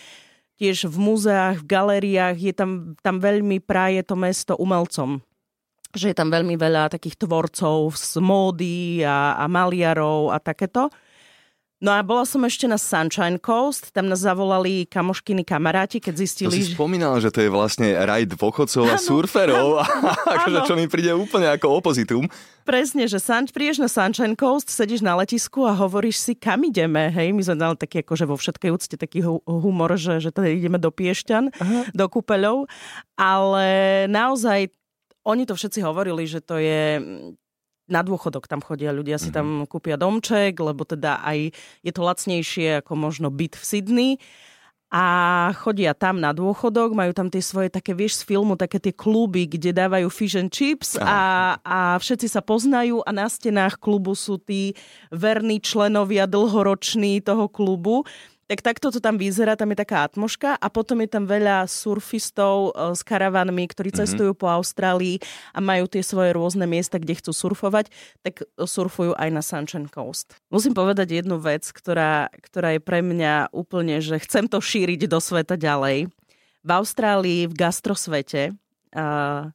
tiež 0.63 0.87
v 0.87 0.95
múzeách, 0.95 1.59
v 1.59 1.67
galériách, 1.67 2.39
je 2.39 2.55
tam, 2.55 2.95
tam 3.03 3.19
veľmi 3.19 3.59
praje 3.59 4.07
to 4.07 4.15
mesto 4.15 4.55
umelcom 4.55 5.19
že 5.93 6.09
je 6.09 6.17
tam 6.17 6.33
veľmi 6.33 6.57
veľa 6.57 6.89
takých 6.89 7.21
tvorcov 7.21 7.93
z 7.93 8.17
módy 8.25 9.05
a, 9.05 9.37
a 9.37 9.45
maliarov 9.45 10.33
a 10.33 10.41
takéto. 10.41 10.89
No 11.83 11.91
a 11.91 11.99
bola 12.07 12.23
som 12.23 12.39
ešte 12.47 12.71
na 12.71 12.79
Sunshine 12.79 13.43
Coast, 13.43 13.91
tam 13.91 14.07
nás 14.07 14.23
zavolali 14.23 14.87
kamoškiny 14.87 15.43
kamaráti, 15.43 15.99
keď 15.99 16.15
zistili... 16.15 16.55
To 16.55 16.55
si 16.55 16.71
že... 16.71 16.79
spomínala, 16.79 17.19
že 17.19 17.35
to 17.35 17.43
je 17.43 17.51
vlastne 17.51 17.91
raj 17.99 18.23
dôchodcov 18.31 18.87
a 18.87 18.95
surferov, 19.03 19.83
akože 20.39 20.59
čo 20.63 20.79
mi 20.79 20.87
príde 20.87 21.11
úplne 21.11 21.51
ako 21.51 21.83
opozitum. 21.83 22.31
Presne, 22.63 23.11
že 23.11 23.19
san, 23.19 23.51
prídeš 23.51 23.83
na 23.83 23.91
Sunshine 23.91 24.39
Coast, 24.39 24.71
sedíš 24.71 25.03
na 25.03 25.19
letisku 25.19 25.67
a 25.67 25.75
hovoríš 25.75 26.23
si, 26.23 26.33
kam 26.39 26.63
ideme, 26.63 27.11
hej, 27.11 27.35
my 27.35 27.43
sme 27.43 27.59
dali 27.59 27.75
taký 27.75 28.07
akože 28.07 28.31
vo 28.31 28.39
všetkej 28.39 28.71
úcte 28.71 28.95
taký 28.95 29.27
humor, 29.43 29.99
že, 29.99 30.23
že 30.23 30.31
teda 30.31 30.55
ideme 30.55 30.79
do 30.79 30.95
Piešťan, 30.95 31.51
Aha. 31.51 31.91
do 31.91 32.07
kúpeľov, 32.07 32.71
ale 33.19 33.67
naozaj 34.07 34.71
oni 35.27 35.51
to 35.51 35.59
všetci 35.59 35.83
hovorili, 35.83 36.31
že 36.31 36.39
to 36.39 36.63
je 36.63 37.03
na 37.91 38.01
dôchodok 38.07 38.47
tam 38.47 38.63
chodia 38.63 38.95
ľudia, 38.95 39.19
si 39.19 39.35
tam 39.35 39.63
mhm. 39.63 39.67
kúpia 39.71 39.99
domček, 39.99 40.59
lebo 40.59 40.87
teda 40.87 41.23
aj 41.23 41.53
je 41.83 41.93
to 41.93 42.03
lacnejšie 42.03 42.69
ako 42.85 42.93
možno 42.95 43.29
byt 43.33 43.59
v 43.59 43.65
Sydney. 43.65 44.13
A 44.93 45.05
chodia 45.57 45.97
tam 45.97 46.21
na 46.21 46.37
dôchodok, 46.37 46.93
majú 46.93 47.17
tam 47.17 47.33
tie 47.33 47.41
svoje 47.41 47.73
také, 47.73 47.97
vieš, 47.97 48.21
z 48.21 48.29
filmu, 48.29 48.61
také 48.61 48.77
tie 48.77 48.93
kluby, 48.93 49.49
kde 49.49 49.73
dávajú 49.73 50.13
fish 50.13 50.37
and 50.37 50.53
chips 50.53 51.01
a, 51.01 51.57
a 51.65 51.97
všetci 51.97 52.29
sa 52.29 52.45
poznajú 52.45 53.01
a 53.01 53.09
na 53.09 53.25
stenách 53.25 53.81
klubu 53.81 54.13
sú 54.13 54.37
tí 54.37 54.77
verní 55.09 55.65
členovia 55.65 56.29
dlhoroční 56.29 57.25
toho 57.25 57.49
klubu 57.49 58.05
tak 58.53 58.61
takto 58.61 58.93
to 58.93 59.01
tam 59.01 59.17
vyzerá, 59.17 59.57
tam 59.57 59.73
je 59.73 59.81
taká 59.81 60.05
atmoška 60.05 60.61
a 60.61 60.67
potom 60.69 61.01
je 61.01 61.09
tam 61.09 61.25
veľa 61.25 61.65
surfistov 61.65 62.77
e, 62.77 62.93
s 62.93 63.01
karavanmi, 63.01 63.65
ktorí 63.65 63.89
mm-hmm. 63.89 64.05
cestujú 64.05 64.37
po 64.37 64.53
Austrálii 64.53 65.17
a 65.57 65.65
majú 65.65 65.89
tie 65.89 66.05
svoje 66.05 66.37
rôzne 66.37 66.69
miesta, 66.69 67.01
kde 67.01 67.17
chcú 67.17 67.33
surfovať, 67.33 67.89
tak 68.21 68.45
surfujú 68.61 69.17
aj 69.17 69.29
na 69.33 69.41
Sunshine 69.41 69.89
Coast. 69.89 70.37
Musím 70.53 70.77
povedať 70.77 71.25
jednu 71.25 71.41
vec, 71.41 71.65
ktorá, 71.65 72.29
ktorá 72.45 72.77
je 72.77 72.85
pre 72.85 73.01
mňa 73.01 73.57
úplne, 73.57 74.05
že 74.05 74.21
chcem 74.21 74.45
to 74.45 74.61
šíriť 74.61 75.09
do 75.09 75.17
sveta 75.17 75.57
ďalej. 75.57 76.13
V 76.61 76.71
Austrálii, 76.77 77.49
v 77.49 77.57
gastrosvete, 77.57 78.53
uh, 78.53 79.49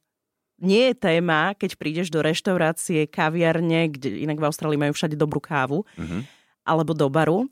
nie 0.58 0.90
je 0.90 0.94
téma, 0.98 1.54
keď 1.54 1.78
prídeš 1.78 2.10
do 2.10 2.18
reštaurácie, 2.18 3.06
kaviarne, 3.06 3.94
kde 3.94 4.26
inak 4.26 4.42
v 4.42 4.46
Austrálii 4.50 4.82
majú 4.82 4.90
všade 4.90 5.14
dobrú 5.14 5.38
kávu, 5.38 5.86
mm-hmm. 5.94 6.20
alebo 6.66 6.98
do 6.98 7.06
baru, 7.06 7.46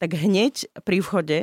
tak 0.00 0.16
hneď 0.16 0.64
pri 0.80 1.04
vchode 1.04 1.38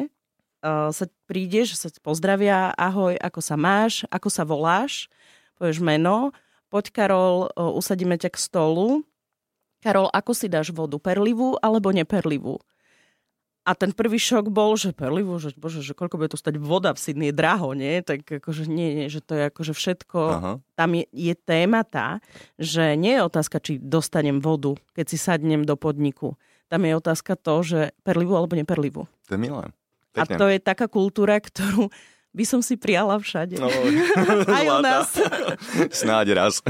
uh, 0.65 0.89
sa 0.89 1.05
prídeš, 1.29 1.77
sa 1.77 1.93
pozdravia, 2.01 2.73
ahoj, 2.73 3.13
ako 3.21 3.39
sa 3.39 3.53
máš, 3.53 4.01
ako 4.09 4.27
sa 4.33 4.41
voláš, 4.41 5.05
povieš 5.61 5.77
meno, 5.77 6.33
poď 6.73 6.89
Karol, 6.89 7.53
uh, 7.53 7.69
usadíme 7.77 8.17
ťa 8.17 8.33
k 8.33 8.41
stolu. 8.41 9.05
Karol, 9.85 10.09
ako 10.09 10.33
si 10.33 10.49
dáš 10.49 10.73
vodu, 10.73 10.97
perlivú 10.97 11.53
alebo 11.61 11.93
neperlivú? 11.93 12.57
A 13.67 13.75
ten 13.75 13.91
prvý 13.91 14.15
šok 14.15 14.47
bol, 14.47 14.79
že 14.79 14.95
perlivo, 14.95 15.35
že 15.43 15.51
bože, 15.51 15.83
že 15.83 15.91
koľko 15.91 16.15
bude 16.15 16.31
to 16.31 16.39
stať 16.39 16.55
voda 16.55 16.95
v 16.95 17.03
Sydney, 17.03 17.29
je 17.29 17.35
draho, 17.35 17.75
nie? 17.75 17.99
Tak 17.99 18.23
akože 18.39 18.63
nie, 18.63 18.95
nie, 18.95 19.07
že 19.11 19.19
to 19.19 19.35
je 19.35 19.43
akože 19.51 19.75
všetko. 19.75 20.19
Aha. 20.23 20.53
Tam 20.79 20.89
je, 20.95 21.03
je 21.11 21.35
téma 21.35 21.83
tá, 21.83 22.23
že 22.55 22.95
nie 22.95 23.19
je 23.19 23.27
otázka, 23.27 23.59
či 23.59 23.75
dostanem 23.75 24.39
vodu, 24.39 24.79
keď 24.95 25.05
si 25.11 25.19
sadnem 25.19 25.67
do 25.67 25.75
podniku. 25.75 26.39
Tam 26.67 26.83
je 26.83 27.00
otázka 27.00 27.39
to, 27.39 27.63
že 27.63 27.79
perlivú 28.03 28.36
alebo 28.36 28.59
neperlivú. 28.59 29.07
To 29.27 29.31
je 29.36 29.39
milé. 29.39 29.71
A 30.17 30.25
to 30.25 30.50
je 30.50 30.57
taká 30.57 30.89
kultúra, 30.89 31.38
ktorú 31.38 31.93
by 32.38 32.45
som 32.45 32.62
si 32.62 32.77
prijala 32.77 33.17
všade. 33.17 33.57
No, 33.57 33.65
Aj 34.57 34.65
u 34.69 34.77
nás. 34.86 35.09
Snáď 36.05 36.38
raz. 36.38 36.62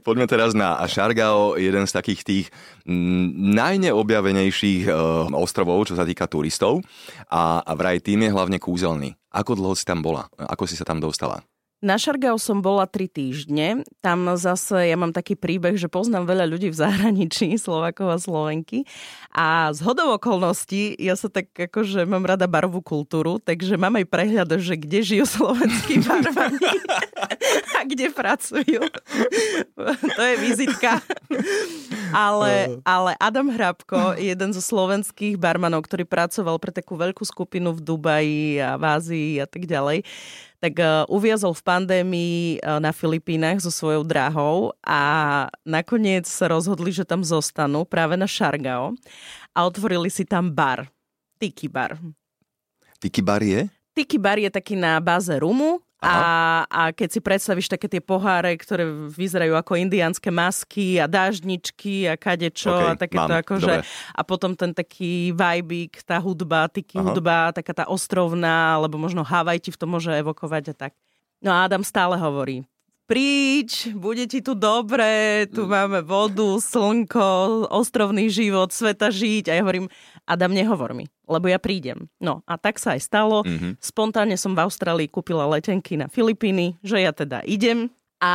Poďme 0.00 0.24
teraz 0.24 0.56
na 0.56 0.80
Šargao, 0.88 1.60
jeden 1.60 1.84
z 1.84 1.92
takých 1.92 2.20
tých 2.24 2.46
najneobjavenejších 2.88 4.88
uh, 4.88 5.28
ostrovov, 5.36 5.92
čo 5.92 6.00
sa 6.00 6.08
týka 6.08 6.24
turistov. 6.24 6.80
A, 7.28 7.60
a 7.60 7.72
vraj 7.76 8.00
tým 8.00 8.24
je 8.24 8.32
hlavne 8.32 8.56
kúzelný. 8.56 9.12
Ako 9.28 9.52
dlho 9.52 9.76
si 9.76 9.84
tam 9.84 10.00
bola? 10.00 10.32
Ako 10.40 10.64
si 10.64 10.80
sa 10.80 10.88
tam 10.88 10.96
dostala? 10.96 11.44
Na 11.84 12.00
Šargau 12.00 12.40
som 12.40 12.64
bola 12.64 12.88
tri 12.88 13.04
týždne. 13.04 13.84
Tam 14.00 14.24
zase 14.40 14.88
ja 14.88 14.96
mám 14.96 15.12
taký 15.12 15.36
príbeh, 15.36 15.76
že 15.76 15.92
poznám 15.92 16.24
veľa 16.24 16.48
ľudí 16.48 16.72
v 16.72 16.80
zahraničí, 16.80 17.52
Slovakov 17.60 18.16
a 18.16 18.18
Slovenky. 18.18 18.88
A 19.36 19.68
z 19.76 19.84
hodov 19.84 20.16
okolností, 20.16 20.96
ja 20.96 21.20
sa 21.20 21.28
tak 21.28 21.52
akože 21.52 22.08
mám 22.08 22.24
rada 22.24 22.48
barvú 22.48 22.80
kultúru, 22.80 23.36
takže 23.36 23.76
mám 23.76 24.00
aj 24.00 24.08
prehľad, 24.08 24.56
že 24.56 24.80
kde 24.80 25.04
žijú 25.04 25.24
slovenskí 25.36 26.00
barvani 26.00 26.80
a 27.76 27.80
kde 27.84 28.08
pracujú. 28.08 28.80
to 30.16 30.22
je 30.24 30.34
vizitka. 30.40 31.04
Ale, 32.12 32.82
ale 32.84 33.16
Adam 33.18 33.48
Hrabko, 33.50 34.18
jeden 34.18 34.50
zo 34.52 34.62
slovenských 34.62 35.38
barmanov, 35.40 35.86
ktorý 35.86 36.04
pracoval 36.04 36.58
pre 36.58 36.74
takú 36.74 36.98
veľkú 36.98 37.22
skupinu 37.24 37.72
v 37.72 37.80
Dubaji 37.80 38.60
a 38.60 38.74
v 38.76 38.84
Ázii 38.84 39.32
a 39.42 39.46
tak 39.46 39.64
ďalej, 39.64 40.04
tak 40.60 40.74
uh, 40.80 41.04
uviazol 41.12 41.52
v 41.52 41.62
pandémii 41.62 42.40
uh, 42.58 42.80
na 42.80 42.90
Filipínach 42.90 43.60
so 43.60 43.70
svojou 43.70 44.02
drahou 44.02 44.72
a 44.82 45.00
nakoniec 45.62 46.24
sa 46.26 46.50
rozhodli, 46.50 46.90
že 46.90 47.06
tam 47.06 47.22
zostanú 47.22 47.84
práve 47.84 48.16
na 48.16 48.26
Šargao 48.26 48.96
a 49.52 49.58
otvorili 49.62 50.10
si 50.10 50.24
tam 50.24 50.50
bar. 50.50 50.88
Tiki 51.36 51.68
bar. 51.68 52.00
Tiki 52.96 53.20
bar 53.20 53.44
je? 53.44 53.68
Tiki 53.92 54.16
bar 54.16 54.40
je 54.40 54.48
taký 54.48 54.76
na 54.76 55.00
báze 55.00 55.32
rumu 55.36 55.85
a, 56.04 56.68
a 56.68 56.82
keď 56.92 57.08
si 57.08 57.20
predstavíš 57.24 57.72
také 57.72 57.88
tie 57.88 58.04
poháre, 58.04 58.52
ktoré 58.60 58.84
vyzerajú 59.08 59.56
ako 59.56 59.80
indiánske 59.80 60.28
masky 60.28 61.00
a 61.00 61.08
dážničky 61.08 62.04
a 62.04 62.20
kadečo 62.20 62.68
okay, 62.68 62.92
a 62.92 63.00
takéto 63.00 63.32
akože 63.32 63.74
a 64.12 64.20
potom 64.20 64.52
ten 64.52 64.76
taký 64.76 65.32
vibík, 65.32 66.04
tá 66.04 66.20
hudba, 66.20 66.68
tiki 66.68 67.00
Aha. 67.00 67.04
hudba, 67.08 67.56
taká 67.56 67.72
tá 67.72 67.84
ostrovná, 67.88 68.76
alebo 68.76 69.00
možno 69.00 69.24
Havaj 69.24 69.64
ti 69.64 69.70
v 69.72 69.80
tom 69.80 69.96
môže 69.96 70.12
evokovať 70.12 70.64
a 70.72 70.74
tak. 70.76 70.92
No 71.40 71.48
a 71.52 71.64
Adam 71.64 71.80
stále 71.80 72.20
hovorí, 72.20 72.68
príď, 73.06 73.94
bude 73.94 74.26
ti 74.26 74.42
tu 74.42 74.58
dobre, 74.58 75.46
tu 75.54 75.64
mm. 75.64 75.70
máme 75.70 76.00
vodu, 76.02 76.58
slnko, 76.58 77.66
ostrovný 77.70 78.26
život, 78.28 78.74
sveta 78.74 79.14
žiť. 79.14 79.50
A 79.50 79.52
ja 79.56 79.62
hovorím, 79.62 79.86
Adam, 80.26 80.50
nehovor 80.50 80.92
mi, 80.92 81.06
lebo 81.30 81.46
ja 81.46 81.62
prídem. 81.62 82.10
No 82.18 82.42
a 82.44 82.58
tak 82.58 82.82
sa 82.82 82.98
aj 82.98 83.06
stalo. 83.06 83.46
Mm-hmm. 83.46 83.78
Spontánne 83.78 84.36
som 84.36 84.58
v 84.58 84.66
Austrálii 84.66 85.06
kúpila 85.06 85.46
letenky 85.46 85.94
na 85.94 86.10
Filipíny, 86.10 86.74
že 86.82 86.98
ja 86.98 87.14
teda 87.14 87.46
idem. 87.46 87.94
A 88.18 88.34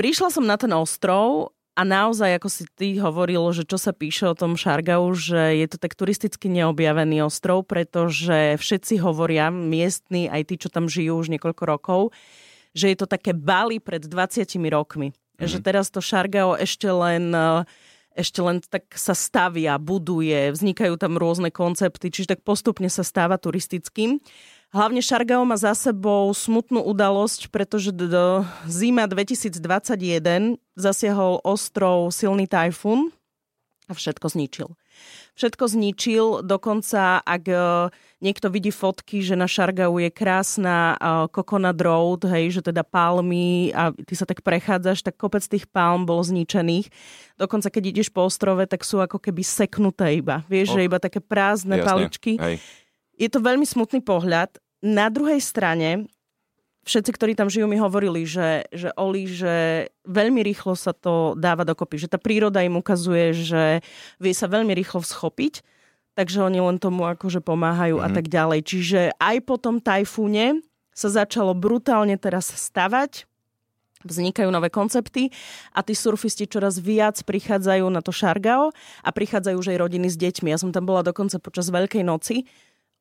prišla 0.00 0.32
som 0.32 0.48
na 0.48 0.56
ten 0.56 0.72
ostrov 0.72 1.52
a 1.76 1.84
naozaj, 1.84 2.40
ako 2.40 2.48
si 2.48 2.64
ty 2.72 2.96
hovoril, 2.96 3.52
že 3.52 3.68
čo 3.68 3.76
sa 3.76 3.92
píše 3.92 4.24
o 4.24 4.32
tom 4.32 4.56
Šargau, 4.56 5.12
že 5.12 5.60
je 5.60 5.66
to 5.68 5.76
tak 5.76 5.92
turisticky 5.92 6.48
neobjavený 6.48 7.20
ostrov, 7.28 7.68
pretože 7.68 8.56
všetci 8.56 9.04
hovoria, 9.04 9.52
miestni, 9.52 10.32
aj 10.32 10.48
tí, 10.48 10.54
čo 10.56 10.72
tam 10.72 10.88
žijú 10.88 11.20
už 11.20 11.28
niekoľko 11.36 11.62
rokov, 11.68 12.00
že 12.76 12.92
je 12.92 12.96
to 13.00 13.08
také 13.08 13.32
Bali 13.32 13.80
pred 13.80 14.04
20 14.04 14.44
rokmi. 14.68 15.16
Mm-hmm. 15.16 15.48
Že 15.48 15.58
teraz 15.64 15.88
to 15.88 16.04
Šargao 16.04 16.52
ešte 16.60 16.92
len 16.92 17.32
ešte 18.16 18.40
len 18.40 18.64
tak 18.64 18.88
sa 18.96 19.12
stavia, 19.12 19.76
buduje, 19.76 20.48
vznikajú 20.48 20.96
tam 20.96 21.20
rôzne 21.20 21.52
koncepty, 21.52 22.08
čiže 22.08 22.32
tak 22.32 22.40
postupne 22.40 22.88
sa 22.88 23.04
stáva 23.04 23.36
turistickým. 23.36 24.24
Hlavne 24.72 25.04
Šargao 25.04 25.44
má 25.44 25.60
za 25.60 25.76
sebou 25.76 26.32
smutnú 26.32 26.80
udalosť, 26.80 27.52
pretože 27.52 27.92
do 27.92 28.42
zima 28.64 29.04
2021 29.04 30.56
zasiahol 30.74 31.44
ostrov 31.44 32.08
silný 32.08 32.48
tajfún 32.48 33.12
a 33.86 33.92
všetko 33.92 34.32
zničil 34.32 34.72
všetko 35.36 35.64
zničil. 35.68 36.26
Dokonca, 36.42 37.20
ak 37.20 37.44
e, 37.46 37.56
niekto 38.24 38.48
vidí 38.48 38.72
fotky, 38.72 39.20
že 39.20 39.36
na 39.36 39.44
Šargau 39.44 40.00
je 40.00 40.08
krásna 40.08 40.96
e, 40.96 41.26
Coconut 41.30 41.78
Road, 41.78 42.24
hej, 42.26 42.58
že 42.58 42.60
teda 42.64 42.82
palmy 42.82 43.70
a 43.76 43.92
ty 43.92 44.16
sa 44.16 44.24
tak 44.24 44.40
prechádzaš, 44.40 45.04
tak 45.04 45.20
kopec 45.20 45.44
tých 45.44 45.68
palm 45.68 46.08
bol 46.08 46.24
zničených. 46.24 46.88
Dokonca, 47.36 47.68
keď 47.68 47.84
ideš 47.92 48.08
po 48.08 48.24
ostrove, 48.26 48.64
tak 48.64 48.82
sú 48.82 48.98
ako 48.98 49.20
keby 49.20 49.44
seknuté 49.44 50.18
iba. 50.18 50.42
Vieš, 50.48 50.72
oh. 50.72 50.74
že 50.80 50.86
iba 50.88 50.98
také 50.98 51.20
prázdne 51.20 51.78
Jasne. 51.78 51.86
paličky. 51.86 52.32
Hej. 52.40 52.56
Je 53.16 53.28
to 53.28 53.40
veľmi 53.40 53.64
smutný 53.64 54.00
pohľad. 54.00 54.56
Na 54.84 55.08
druhej 55.08 55.40
strane, 55.40 56.08
všetci, 56.86 57.10
ktorí 57.12 57.32
tam 57.34 57.50
žijú, 57.50 57.66
mi 57.66 57.76
hovorili, 57.76 58.22
že, 58.22 58.64
že 58.70 58.94
Oli, 58.94 59.26
že 59.26 59.86
veľmi 60.06 60.40
rýchlo 60.46 60.78
sa 60.78 60.94
to 60.94 61.34
dáva 61.34 61.66
dokopy, 61.66 62.06
že 62.06 62.08
tá 62.08 62.16
príroda 62.16 62.62
im 62.62 62.78
ukazuje, 62.78 63.34
že 63.34 63.82
vie 64.22 64.32
sa 64.32 64.46
veľmi 64.46 64.70
rýchlo 64.72 65.02
schopiť, 65.02 65.66
takže 66.14 66.46
oni 66.46 66.62
len 66.62 66.78
tomu 66.78 67.04
akože 67.04 67.42
pomáhajú 67.42 67.98
mm-hmm. 67.98 68.06
a 68.06 68.12
mhm. 68.14 68.16
tak 68.16 68.26
ďalej. 68.30 68.60
Čiže 68.62 69.00
aj 69.18 69.36
po 69.44 69.58
tom 69.58 69.82
tajfúne 69.82 70.62
sa 70.96 71.12
začalo 71.12 71.52
brutálne 71.52 72.16
teraz 72.16 72.48
stavať, 72.48 73.28
vznikajú 74.06 74.48
nové 74.48 74.70
koncepty 74.70 75.34
a 75.74 75.82
tí 75.82 75.92
surfisti 75.92 76.46
čoraz 76.46 76.78
viac 76.78 77.18
prichádzajú 77.26 77.84
na 77.90 78.00
to 78.00 78.14
Šargao 78.14 78.70
a 79.02 79.10
prichádzajú 79.10 79.56
už 79.58 79.68
aj 79.74 79.78
rodiny 79.82 80.08
s 80.08 80.16
deťmi. 80.16 80.54
Ja 80.54 80.62
som 80.62 80.70
tam 80.70 80.86
bola 80.86 81.02
dokonca 81.02 81.42
počas 81.42 81.68
Veľkej 81.68 82.06
noci 82.06 82.46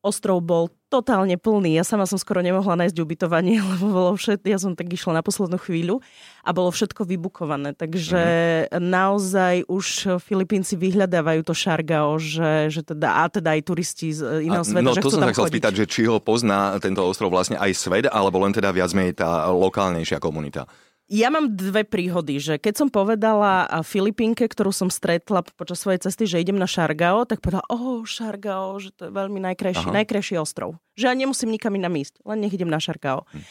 ostrov 0.05 0.45
bol 0.45 0.69
totálne 0.85 1.33
plný. 1.35 1.81
Ja 1.81 1.83
sama 1.83 2.05
som 2.05 2.21
skoro 2.21 2.45
nemohla 2.45 2.77
nájsť 2.85 2.97
ubytovanie, 3.01 3.57
lebo 3.75 3.89
bolo 3.89 4.11
všetko, 4.13 4.45
ja 4.45 4.61
som 4.61 4.77
tak 4.77 4.93
išla 4.93 5.17
na 5.17 5.23
poslednú 5.25 5.57
chvíľu 5.57 5.99
a 6.45 6.53
bolo 6.53 6.69
všetko 6.69 7.01
vybukované. 7.09 7.73
Takže 7.73 8.21
mm. 8.69 8.79
naozaj 8.79 9.65
už 9.65 10.15
Filipínci 10.21 10.77
vyhľadávajú 10.77 11.41
to 11.41 11.53
Šargao, 11.57 12.21
že, 12.21 12.69
že 12.69 12.85
teda, 12.85 13.25
a 13.25 13.33
teda 13.33 13.57
aj 13.57 13.61
turisti 13.65 14.13
z 14.13 14.45
iného 14.45 14.61
sveta, 14.61 14.85
No 14.85 14.93
že 14.93 15.01
to 15.01 15.09
som 15.09 15.25
sa 15.25 15.33
chcel 15.33 15.49
spýtať, 15.49 15.73
že 15.73 15.85
či 15.89 16.01
ho 16.05 16.21
pozná 16.21 16.77
tento 16.77 17.01
ostrov 17.01 17.33
vlastne 17.33 17.57
aj 17.57 17.71
svet, 17.73 18.05
alebo 18.05 18.37
len 18.45 18.53
teda 18.53 18.69
viac 18.69 18.93
menej 18.93 19.17
tá 19.17 19.49
lokálnejšia 19.49 20.21
komunita. 20.21 20.69
Ja 21.05 21.29
mám 21.29 21.53
dve 21.53 21.85
príhody, 21.85 22.41
že 22.41 22.57
keď 22.57 22.73
som 22.81 22.89
povedala 22.89 23.69
Filipínke, 23.85 24.49
ktorú 24.49 24.73
som 24.73 24.89
stretla 24.89 25.45
počas 25.53 25.85
svojej 25.85 26.01
cesty, 26.01 26.25
že 26.25 26.41
idem 26.41 26.57
na 26.57 26.65
Šargao, 26.65 27.29
tak 27.29 27.45
povedala, 27.45 27.61
oh, 27.69 28.01
Šargao, 28.01 28.81
že 28.81 28.89
to 28.89 29.09
je 29.09 29.11
veľmi 29.13 29.37
najkrajší, 29.37 29.93
najkrajší 29.93 30.41
ostrov. 30.41 30.81
Že 30.97 31.13
ja 31.13 31.13
nemusím 31.13 31.53
nikam 31.53 31.77
inám 31.77 31.93
ísť, 32.01 32.25
len 32.25 32.41
nech 32.41 32.57
idem 32.57 32.73
na 32.73 32.81
Šargao. 32.81 33.21
Hm. 33.29 33.45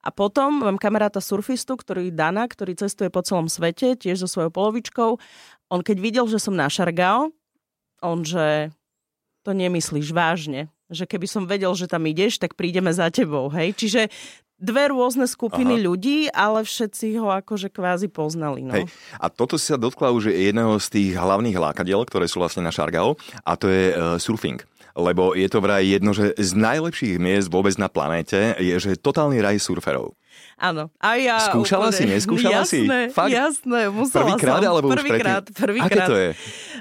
A 0.00 0.08
potom 0.14 0.64
mám 0.64 0.78
kamaráta 0.78 1.18
surfistu, 1.18 1.76
ktorý 1.76 2.14
Dana, 2.14 2.46
ktorý 2.46 2.78
cestuje 2.78 3.12
po 3.12 3.26
celom 3.26 3.50
svete, 3.50 3.98
tiež 3.98 4.24
so 4.24 4.28
svojou 4.30 4.54
polovičkou. 4.54 5.10
On 5.68 5.80
keď 5.82 5.96
videl, 5.98 6.24
že 6.30 6.38
som 6.38 6.54
na 6.54 6.70
Šargao, 6.70 7.34
on 8.00 8.18
že 8.22 8.72
to 9.44 9.50
nemyslíš 9.50 10.14
vážne. 10.14 10.72
Že 10.88 11.04
keby 11.10 11.26
som 11.26 11.44
vedel, 11.44 11.74
že 11.76 11.90
tam 11.90 12.06
ideš, 12.06 12.40
tak 12.40 12.56
prídeme 12.56 12.94
za 12.94 13.12
tebou. 13.12 13.52
Hej? 13.52 13.76
Čiže 13.76 14.02
dve 14.60 14.92
rôzne 14.92 15.24
skupiny 15.24 15.80
Aha. 15.80 15.84
ľudí, 15.88 16.18
ale 16.30 16.62
všetci 16.62 17.16
ho 17.18 17.32
akože 17.32 17.72
kvázi 17.72 18.12
poznali. 18.12 18.62
No. 18.62 18.76
Hej. 18.76 18.86
A 19.16 19.26
toto 19.32 19.56
si 19.56 19.72
sa 19.72 19.80
dotkla 19.80 20.12
už 20.12 20.30
jedného 20.30 20.76
z 20.76 20.86
tých 20.92 21.10
hlavných 21.16 21.56
lákadiel, 21.56 22.04
ktoré 22.04 22.28
sú 22.28 22.38
vlastne 22.38 22.62
na 22.62 22.70
Šargao, 22.70 23.16
a 23.42 23.52
to 23.56 23.66
je 23.66 23.96
uh, 23.96 24.20
surfing 24.20 24.60
lebo 24.98 25.38
je 25.38 25.46
to 25.46 25.62
vraj 25.62 25.86
jedno, 25.86 26.10
že 26.10 26.34
z 26.34 26.50
najlepších 26.58 27.16
miest 27.22 27.48
vôbec 27.48 27.78
na 27.78 27.86
planéte 27.86 28.58
je, 28.58 28.74
že 28.76 28.98
totálny 28.98 29.38
raj 29.38 29.62
surferov. 29.62 30.18
Áno. 30.60 30.92
A 31.00 31.16
ja 31.16 31.40
Skúšala 31.48 31.88
úplne, 31.88 31.96
si, 31.96 32.04
neskúšala 32.04 32.60
jasné, 32.60 33.08
si? 33.08 33.16
Fakt? 33.16 33.32
Jasné, 33.32 33.88
musela 33.88 34.36
Prvýkrát 34.36 34.60
som. 34.60 34.70
alebo 34.76 34.92
prvý 34.92 35.10
už 35.16 35.20
krát, 35.24 35.44
prvý 35.56 35.80
Aké 35.80 36.00
to 36.04 36.16
je? 36.20 36.30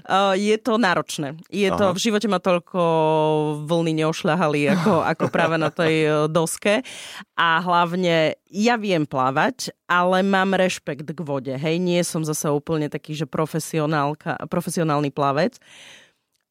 Uh, 0.04 0.36
je 0.36 0.56
to 0.60 0.76
náročné. 0.76 1.40
Je 1.48 1.72
Aha. 1.72 1.80
to, 1.80 1.86
v 1.96 2.00
živote 2.04 2.28
ma 2.28 2.44
toľko 2.44 2.80
vlny 3.64 4.04
neošľahali 4.04 4.68
ako, 4.76 4.94
ako 5.16 5.26
práve 5.32 5.56
na 5.56 5.72
tej 5.72 5.96
e, 5.96 6.10
doske. 6.28 6.84
A 7.40 7.64
hlavne 7.64 8.36
ja 8.52 8.76
viem 8.76 9.08
plávať, 9.08 9.72
ale 9.88 10.28
mám 10.28 10.60
rešpekt 10.60 11.16
k 11.16 11.20
vode. 11.24 11.56
Hej, 11.56 11.80
nie 11.80 12.04
som 12.04 12.28
zase 12.28 12.52
úplne 12.52 12.92
taký, 12.92 13.16
že 13.16 13.24
profesionálny 13.32 15.10
plavec. 15.16 15.56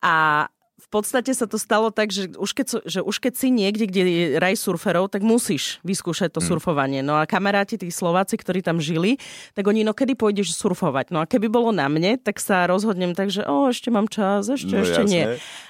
A 0.01 0.49
v 0.79 0.89
podstate 0.95 1.35
sa 1.35 1.51
to 1.51 1.59
stalo 1.59 1.91
tak, 1.91 2.15
že 2.15 2.31
už 2.39 2.55
keď, 2.55 2.67
že 2.87 3.01
už 3.03 3.19
keď 3.19 3.35
si 3.35 3.51
niekde, 3.51 3.91
kde 3.91 4.03
je 4.07 4.25
raj 4.39 4.55
surferov, 4.55 5.11
tak 5.11 5.27
musíš 5.27 5.83
vyskúšať 5.83 6.39
to 6.39 6.41
mm. 6.41 6.47
surfovanie. 6.47 7.01
No 7.03 7.19
a 7.19 7.27
kamaráti, 7.27 7.75
tí 7.83 7.91
Slováci, 7.91 8.39
ktorí 8.39 8.63
tam 8.63 8.79
žili, 8.79 9.19
tak 9.59 9.67
oni, 9.67 9.83
no 9.83 9.91
kedy 9.91 10.15
pôjdeš 10.15 10.55
surfovať? 10.55 11.11
No 11.11 11.19
a 11.19 11.27
keby 11.27 11.51
bolo 11.51 11.75
na 11.75 11.91
mne, 11.91 12.15
tak 12.23 12.39
sa 12.39 12.71
rozhodnem 12.71 13.19
tak, 13.19 13.35
že 13.35 13.43
o, 13.43 13.67
ešte 13.67 13.91
mám 13.91 14.07
čas, 14.07 14.47
ešte, 14.47 14.71
no, 14.71 14.87
ešte 14.87 15.03
jasne. 15.03 15.11
nie. 15.11 15.25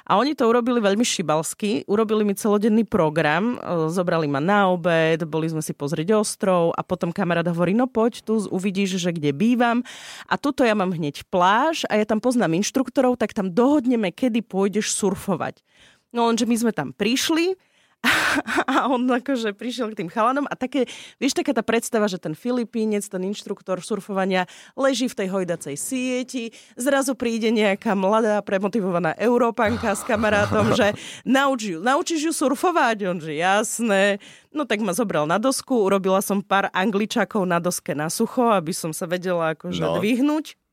A 0.05 0.21
oni 0.21 0.37
to 0.37 0.45
urobili 0.45 0.81
veľmi 0.81 1.05
šibalsky, 1.05 1.89
urobili 1.89 2.29
mi 2.29 2.37
celodenný 2.37 2.85
program, 2.85 3.57
zobrali 3.89 4.29
ma 4.29 4.41
na 4.45 4.69
obed, 4.69 5.25
boli 5.25 5.49
sme 5.49 5.65
si 5.65 5.73
pozrieť 5.73 6.21
ostrov 6.21 6.77
a 6.77 6.85
potom 6.85 7.13
kamarát 7.13 7.49
hovorí, 7.49 7.73
no 7.73 7.89
poď 7.89 8.25
tu, 8.25 8.45
uvidíš, 8.49 9.01
že 9.01 9.13
kde 9.13 9.33
bývam. 9.33 9.81
A 10.29 10.37
tuto 10.37 10.65
ja 10.65 10.77
mám 10.77 10.93
hneď 10.93 11.25
pláž 11.33 11.89
a 11.89 11.97
ja 11.97 12.05
tam 12.05 12.21
poznám 12.21 12.57
inštruktorov, 12.61 13.17
tak 13.17 13.33
tam 13.33 13.53
dohodneme, 13.53 14.13
kedy 14.13 14.45
pôjdeš 14.45 14.98
surfovať. 14.99 15.63
No 16.11 16.27
lenže 16.27 16.49
my 16.51 16.57
sme 16.59 16.73
tam 16.75 16.91
prišli 16.91 17.55
a 18.71 18.87
on 18.87 19.03
akože 19.11 19.59
prišiel 19.59 19.91
k 19.91 20.05
tým 20.05 20.11
chalanom 20.11 20.47
a 20.47 20.55
také, 20.55 20.87
vieš, 21.19 21.35
taká 21.35 21.51
tá 21.51 21.67
predstava, 21.67 22.07
že 22.07 22.23
ten 22.23 22.31
Filipínec, 22.31 23.03
ten 23.03 23.27
inštruktor 23.27 23.83
surfovania 23.83 24.47
leží 24.79 25.11
v 25.11 25.19
tej 25.19 25.29
hojdacej 25.35 25.75
sieti, 25.75 26.55
zrazu 26.79 27.19
príde 27.19 27.51
nejaká 27.51 27.99
mladá, 27.99 28.39
premotivovaná 28.47 29.19
Európanka 29.19 29.99
s 29.99 30.07
kamarátom, 30.07 30.79
že 30.79 30.95
nauč 31.27 31.75
ju, 31.75 31.79
naučíš 31.83 32.31
ju 32.31 32.33
surfovať? 32.35 32.97
On 33.11 33.19
že 33.19 33.35
jasné. 33.35 34.23
No 34.55 34.63
tak 34.63 34.79
ma 34.79 34.95
zobral 34.95 35.27
na 35.27 35.43
dosku, 35.43 35.75
urobila 35.75 36.23
som 36.23 36.39
pár 36.39 36.71
angličakov 36.71 37.43
na 37.51 37.59
doske 37.59 37.99
na 37.99 38.07
sucho, 38.07 38.47
aby 38.55 38.71
som 38.71 38.95
sa 38.95 39.11
vedela 39.11 39.59
akože 39.59 39.83
no. 39.83 39.99
dvihnúť 39.99 40.68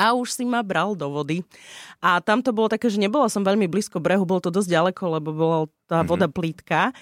a 0.00 0.16
už 0.16 0.32
si 0.32 0.48
ma 0.48 0.64
bral 0.64 0.96
do 0.96 1.12
vody. 1.12 1.44
A 2.00 2.24
tam 2.24 2.40
to 2.40 2.56
bolo 2.56 2.72
také, 2.72 2.88
že 2.88 2.96
nebola 2.96 3.28
som 3.28 3.44
veľmi 3.44 3.68
blízko 3.68 4.00
brehu, 4.00 4.24
bolo 4.24 4.40
to 4.40 4.48
dosť 4.48 4.72
ďaleko, 4.72 5.02
lebo 5.20 5.28
bola 5.36 5.58
tá 5.84 6.00
mm-hmm. 6.00 6.08
voda 6.08 6.26
plítka. 6.32 6.96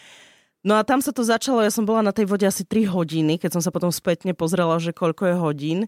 No 0.67 0.75
a 0.75 0.83
tam 0.83 0.99
sa 0.99 1.15
to 1.15 1.23
začalo, 1.23 1.63
ja 1.63 1.71
som 1.71 1.87
bola 1.87 2.03
na 2.03 2.11
tej 2.11 2.27
vode 2.27 2.43
asi 2.43 2.67
3 2.67 2.91
hodiny, 2.91 3.39
keď 3.39 3.55
som 3.55 3.63
sa 3.63 3.71
potom 3.71 3.95
spätne 3.95 4.35
pozrela, 4.35 4.83
že 4.83 4.91
koľko 4.91 5.23
je 5.31 5.37
hodín. 5.39 5.81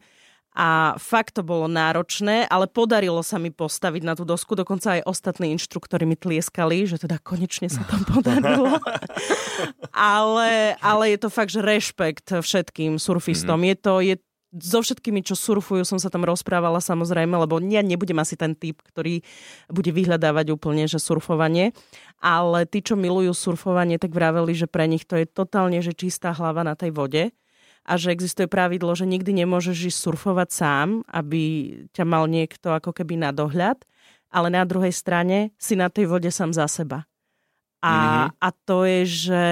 A 0.50 0.98
fakt 0.98 1.38
to 1.38 1.46
bolo 1.46 1.70
náročné, 1.70 2.42
ale 2.50 2.66
podarilo 2.66 3.22
sa 3.22 3.38
mi 3.38 3.54
postaviť 3.54 4.02
na 4.02 4.18
tú 4.18 4.26
dosku, 4.26 4.58
dokonca 4.58 4.98
aj 4.98 5.06
ostatní 5.06 5.54
inštruktori 5.54 6.02
mi 6.02 6.18
tlieskali, 6.18 6.90
že 6.90 6.98
teda 6.98 7.22
konečne 7.22 7.70
sa 7.70 7.86
tam 7.86 8.02
podarilo. 8.14 8.82
ale, 9.94 10.74
ale 10.82 11.04
je 11.14 11.18
to 11.22 11.30
fakt, 11.30 11.54
že 11.54 11.62
rešpekt 11.62 12.34
všetkým 12.42 12.98
surfistom. 12.98 13.62
Mm-hmm. 13.62 13.70
Je 13.70 13.76
to, 13.78 13.94
je 14.02 14.14
so 14.50 14.82
všetkými, 14.82 15.22
čo 15.22 15.38
surfujú, 15.38 15.86
som 15.86 16.02
sa 16.02 16.10
tam 16.10 16.26
rozprávala 16.26 16.82
samozrejme, 16.82 17.38
lebo 17.38 17.62
ja 17.62 17.86
nebudem 17.86 18.18
asi 18.18 18.34
ten 18.34 18.58
typ, 18.58 18.82
ktorý 18.82 19.22
bude 19.70 19.94
vyhľadávať 19.94 20.50
úplne, 20.50 20.90
že 20.90 20.98
surfovanie, 20.98 21.70
ale 22.18 22.66
tí, 22.66 22.82
čo 22.82 22.98
milujú 22.98 23.30
surfovanie, 23.30 24.02
tak 24.02 24.10
vraveli, 24.10 24.50
že 24.50 24.66
pre 24.66 24.90
nich 24.90 25.06
to 25.06 25.14
je 25.14 25.26
totálne, 25.30 25.78
že 25.78 25.94
čistá 25.94 26.34
hlava 26.34 26.66
na 26.66 26.74
tej 26.74 26.90
vode 26.90 27.30
a 27.86 27.92
že 27.94 28.10
existuje 28.10 28.50
pravidlo, 28.50 28.92
že 28.98 29.06
nikdy 29.06 29.46
nemôžeš 29.46 29.94
ísť 29.94 29.98
surfovať 30.02 30.48
sám, 30.50 30.88
aby 31.06 31.42
ťa 31.94 32.04
mal 32.04 32.26
niekto 32.26 32.74
ako 32.74 32.90
keby 32.90 33.22
na 33.22 33.30
dohľad, 33.30 33.86
ale 34.30 34.48
na 34.50 34.66
druhej 34.66 34.94
strane 34.94 35.54
si 35.58 35.78
na 35.78 35.90
tej 35.90 36.10
vode 36.10 36.30
sám 36.30 36.50
za 36.50 36.66
seba. 36.66 37.06
A, 37.80 37.94
mm-hmm. 37.94 38.28
a 38.36 38.48
to 38.66 38.78
je, 38.84 39.00
že 39.08 39.44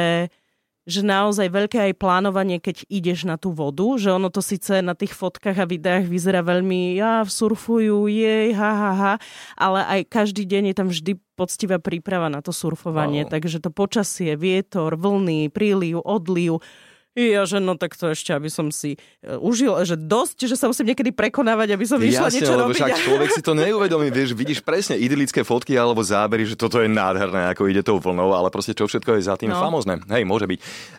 že 0.89 1.05
naozaj 1.05 1.53
veľké 1.53 1.93
aj 1.93 2.01
plánovanie, 2.01 2.57
keď 2.57 2.89
ideš 2.89 3.29
na 3.29 3.37
tú 3.37 3.53
vodu, 3.53 3.85
že 4.01 4.09
ono 4.09 4.33
to 4.33 4.41
síce 4.41 4.81
na 4.81 4.97
tých 4.97 5.13
fotkách 5.13 5.61
a 5.61 5.69
videách 5.69 6.09
vyzerá 6.09 6.41
veľmi, 6.41 6.97
ja 6.97 7.29
surfujú, 7.29 8.09
jej, 8.09 8.57
ha, 8.57 8.73
ha, 8.73 8.93
ha, 8.97 9.13
ale 9.61 9.85
aj 9.85 10.01
každý 10.09 10.49
deň 10.49 10.73
je 10.73 10.75
tam 10.75 10.89
vždy 10.89 11.13
poctivá 11.37 11.77
príprava 11.77 12.33
na 12.33 12.41
to 12.41 12.57
surfovanie, 12.57 13.29
wow. 13.29 13.31
takže 13.37 13.61
to 13.61 13.69
počasie, 13.69 14.33
vietor, 14.35 14.97
vlny, 14.97 15.53
príliv, 15.53 16.01
odliv, 16.01 16.65
ja, 17.19 17.43
že 17.43 17.59
no 17.59 17.75
tak 17.75 17.99
to 17.99 18.15
ešte, 18.15 18.31
aby 18.31 18.47
som 18.47 18.71
si 18.71 18.95
uh, 19.27 19.43
užil, 19.43 19.75
že 19.83 19.99
dosť, 19.99 20.47
že 20.47 20.55
sa 20.55 20.71
musím 20.71 20.95
niekedy 20.95 21.11
prekonávať, 21.11 21.75
aby 21.75 21.85
som 21.85 21.99
vyšla 21.99 22.31
Jasne, 22.31 22.37
niečo 22.39 22.55
lebo 22.55 22.71
robiť. 22.71 22.79
však 22.79 22.95
človek 23.11 23.31
si 23.35 23.43
to 23.43 23.53
neuvedomí, 23.59 24.09
vieš, 24.15 24.39
vidíš 24.39 24.63
presne 24.63 24.95
idylické 24.95 25.43
fotky 25.43 25.75
alebo 25.75 25.99
zábery, 25.99 26.47
že 26.47 26.55
toto 26.55 26.79
je 26.79 26.87
nádherné, 26.87 27.51
ako 27.51 27.67
ide 27.67 27.83
tou 27.83 27.99
vlnou, 27.99 28.31
ale 28.31 28.49
proste 28.55 28.73
čo 28.73 28.87
všetko 28.87 29.19
je 29.19 29.27
za 29.27 29.35
tým 29.35 29.51
no. 29.51 29.59
famozne. 29.59 29.99
Hej, 30.07 30.23
môže 30.23 30.47
byť. 30.47 30.59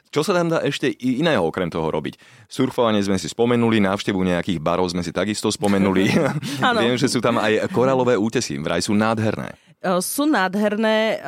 Čo 0.10 0.22
sa 0.26 0.36
tam 0.36 0.52
dá 0.52 0.60
ešte 0.66 0.92
iného 1.00 1.46
okrem 1.46 1.72
toho 1.72 1.88
robiť? 1.88 2.18
Surfovanie 2.50 3.00
sme 3.00 3.22
si 3.22 3.30
spomenuli, 3.30 3.80
návštevu 3.80 4.20
nejakých 4.20 4.60
barov 4.60 4.90
sme 4.90 5.06
si 5.06 5.14
takisto 5.14 5.54
spomenuli. 5.54 6.10
Viem, 6.84 6.98
že 6.98 7.08
sú 7.08 7.22
tam 7.22 7.38
aj 7.38 7.70
koralové 7.70 8.18
útesy, 8.18 8.58
vraj 8.58 8.82
sú 8.82 8.98
nádherné. 8.98 9.54
Sú 10.04 10.28
nádherné 10.28 11.24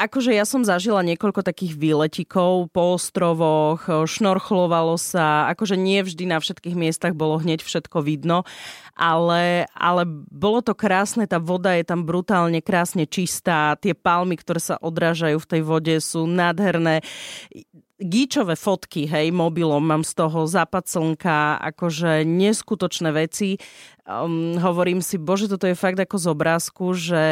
akože 0.00 0.32
ja 0.32 0.48
som 0.48 0.64
zažila 0.64 1.04
niekoľko 1.04 1.44
takých 1.44 1.76
výletikov 1.76 2.72
po 2.72 2.96
ostrovoch, 2.96 3.84
šnorchlovalo 3.84 4.96
sa, 4.96 5.52
akože 5.52 5.76
nie 5.76 6.00
vždy 6.00 6.24
na 6.24 6.40
všetkých 6.40 6.72
miestach 6.72 7.12
bolo 7.12 7.36
hneď 7.36 7.60
všetko 7.60 8.00
vidno, 8.00 8.48
ale, 8.96 9.68
ale 9.76 10.08
bolo 10.32 10.64
to 10.64 10.72
krásne, 10.72 11.28
tá 11.28 11.36
voda 11.36 11.76
je 11.76 11.84
tam 11.84 12.08
brutálne 12.08 12.64
krásne 12.64 13.04
čistá, 13.04 13.76
tie 13.76 13.92
palmy, 13.92 14.40
ktoré 14.40 14.64
sa 14.64 14.80
odrážajú 14.80 15.36
v 15.36 15.50
tej 15.52 15.62
vode 15.62 15.94
sú 16.00 16.24
nádherné 16.24 17.04
gíčové 18.00 18.56
fotky, 18.56 19.04
hej, 19.04 19.28
mobilom, 19.28 19.84
mám 19.84 20.00
z 20.08 20.16
toho 20.16 20.48
západ 20.48 20.88
slnka, 20.88 21.60
akože 21.60 22.24
neskutočné 22.24 23.12
veci. 23.12 23.60
Um, 24.08 24.56
hovorím 24.56 25.04
si, 25.04 25.20
bože, 25.20 25.52
toto 25.52 25.68
je 25.68 25.76
fakt 25.76 26.00
ako 26.00 26.16
z 26.16 26.26
obrázku, 26.32 26.96
že 26.96 27.24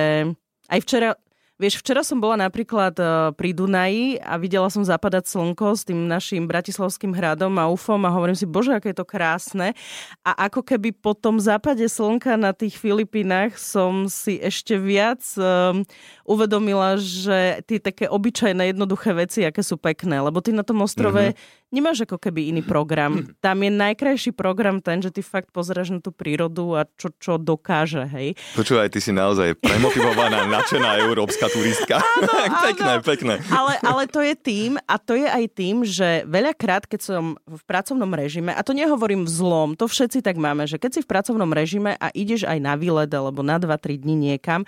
aj 0.68 0.80
včera, 0.84 1.16
Vieš, 1.58 1.82
včera 1.82 2.06
som 2.06 2.22
bola 2.22 2.46
napríklad 2.46 2.94
e, 3.02 3.04
pri 3.34 3.50
Dunaji 3.50 4.22
a 4.22 4.38
videla 4.38 4.70
som 4.70 4.86
zapadať 4.86 5.26
slnko 5.26 5.74
s 5.74 5.82
tým 5.82 6.06
našim 6.06 6.46
bratislavským 6.46 7.10
hradom 7.10 7.50
a 7.58 7.66
UFom 7.66 7.98
a 8.06 8.14
hovorím 8.14 8.38
si, 8.38 8.46
bože, 8.46 8.78
aké 8.78 8.94
je 8.94 9.02
to 9.02 9.02
krásne. 9.02 9.74
A 10.22 10.46
ako 10.46 10.62
keby 10.62 10.94
po 10.94 11.18
tom 11.18 11.42
západe 11.42 11.82
slnka 11.90 12.38
na 12.38 12.54
tých 12.54 12.78
Filipínach 12.78 13.58
som 13.58 14.06
si 14.06 14.38
ešte 14.38 14.78
viac 14.78 15.18
um, 15.34 15.82
uvedomila, 16.22 16.94
že 16.94 17.58
tie 17.66 17.82
také 17.82 18.06
obyčajné, 18.06 18.70
jednoduché 18.70 19.10
veci, 19.18 19.42
aké 19.42 19.58
sú 19.66 19.82
pekné. 19.82 20.22
Lebo 20.22 20.38
ty 20.38 20.54
na 20.54 20.62
tom 20.62 20.78
ostrove 20.78 21.34
mm-hmm 21.34 21.66
nemáš 21.68 22.08
ako 22.08 22.16
keby 22.16 22.52
iný 22.52 22.62
program. 22.64 23.12
Tam 23.44 23.60
je 23.60 23.70
najkrajší 23.72 24.32
program 24.32 24.80
ten, 24.80 25.00
že 25.04 25.12
ty 25.12 25.20
fakt 25.20 25.52
pozeráš 25.52 25.92
na 25.92 26.00
tú 26.00 26.10
prírodu 26.12 26.76
a 26.78 26.82
čo, 26.96 27.12
čo 27.20 27.36
dokáže, 27.36 28.04
hej. 28.08 28.34
Počúvaj, 28.56 28.88
ty 28.92 28.98
si 29.00 29.12
naozaj 29.12 29.56
premotivovaná, 29.60 30.44
nadšená 30.58 31.00
európska 31.04 31.48
turistka. 31.52 32.00
Áno, 32.00 32.60
pekné, 32.68 32.92
áno. 32.98 33.04
pekné. 33.04 33.34
Ale, 33.52 33.72
ale 33.84 34.02
to 34.08 34.20
je 34.24 34.34
tým, 34.36 34.80
a 34.88 34.94
to 34.96 35.16
je 35.16 35.28
aj 35.28 35.44
tým, 35.52 35.84
že 35.84 36.24
veľakrát, 36.24 36.88
keď 36.88 37.00
som 37.00 37.24
v 37.44 37.62
pracovnom 37.68 38.10
režime, 38.12 38.52
a 38.52 38.60
to 38.64 38.72
nehovorím 38.72 39.28
v 39.28 39.30
zlom, 39.30 39.68
to 39.76 39.84
všetci 39.88 40.24
tak 40.24 40.40
máme, 40.40 40.64
že 40.64 40.80
keď 40.80 40.90
si 40.98 41.00
v 41.04 41.10
pracovnom 41.10 41.50
režime 41.52 41.94
a 41.98 42.08
ideš 42.12 42.48
aj 42.48 42.58
na 42.60 42.74
výlet 42.74 43.10
alebo 43.12 43.44
na 43.44 43.60
2-3 43.60 44.00
dní 44.00 44.16
niekam, 44.32 44.64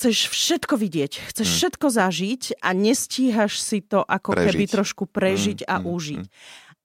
chceš 0.00 0.32
všetko 0.32 0.80
vidieť, 0.80 1.12
chceš 1.28 1.44
hmm. 1.44 1.56
všetko 1.60 1.86
zažiť 1.92 2.42
a 2.64 2.72
nestíhaš 2.72 3.60
si 3.60 3.84
to 3.84 4.00
ako 4.00 4.32
prežiť. 4.32 4.48
keby 4.48 4.64
trošku 4.64 5.04
prežiť 5.04 5.58
hmm. 5.60 5.68
a 5.68 5.76
hmm. 5.76 5.86
užiť. 5.92 6.24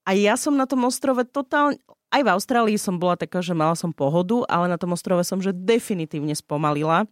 A 0.03 0.09
ja 0.19 0.35
som 0.35 0.59
na 0.59 0.67
tom 0.67 0.83
ostrove 0.83 1.23
totálne, 1.23 1.79
aj 2.11 2.21
v 2.27 2.29
Austrálii 2.35 2.75
som 2.75 2.99
bola 2.99 3.15
taká, 3.15 3.39
že 3.39 3.55
mala 3.55 3.73
som 3.79 3.95
pohodu, 3.95 4.43
ale 4.51 4.67
na 4.67 4.75
tom 4.75 4.91
ostrove 4.91 5.23
som 5.23 5.39
že 5.39 5.55
definitívne 5.55 6.35
spomalila. 6.35 7.07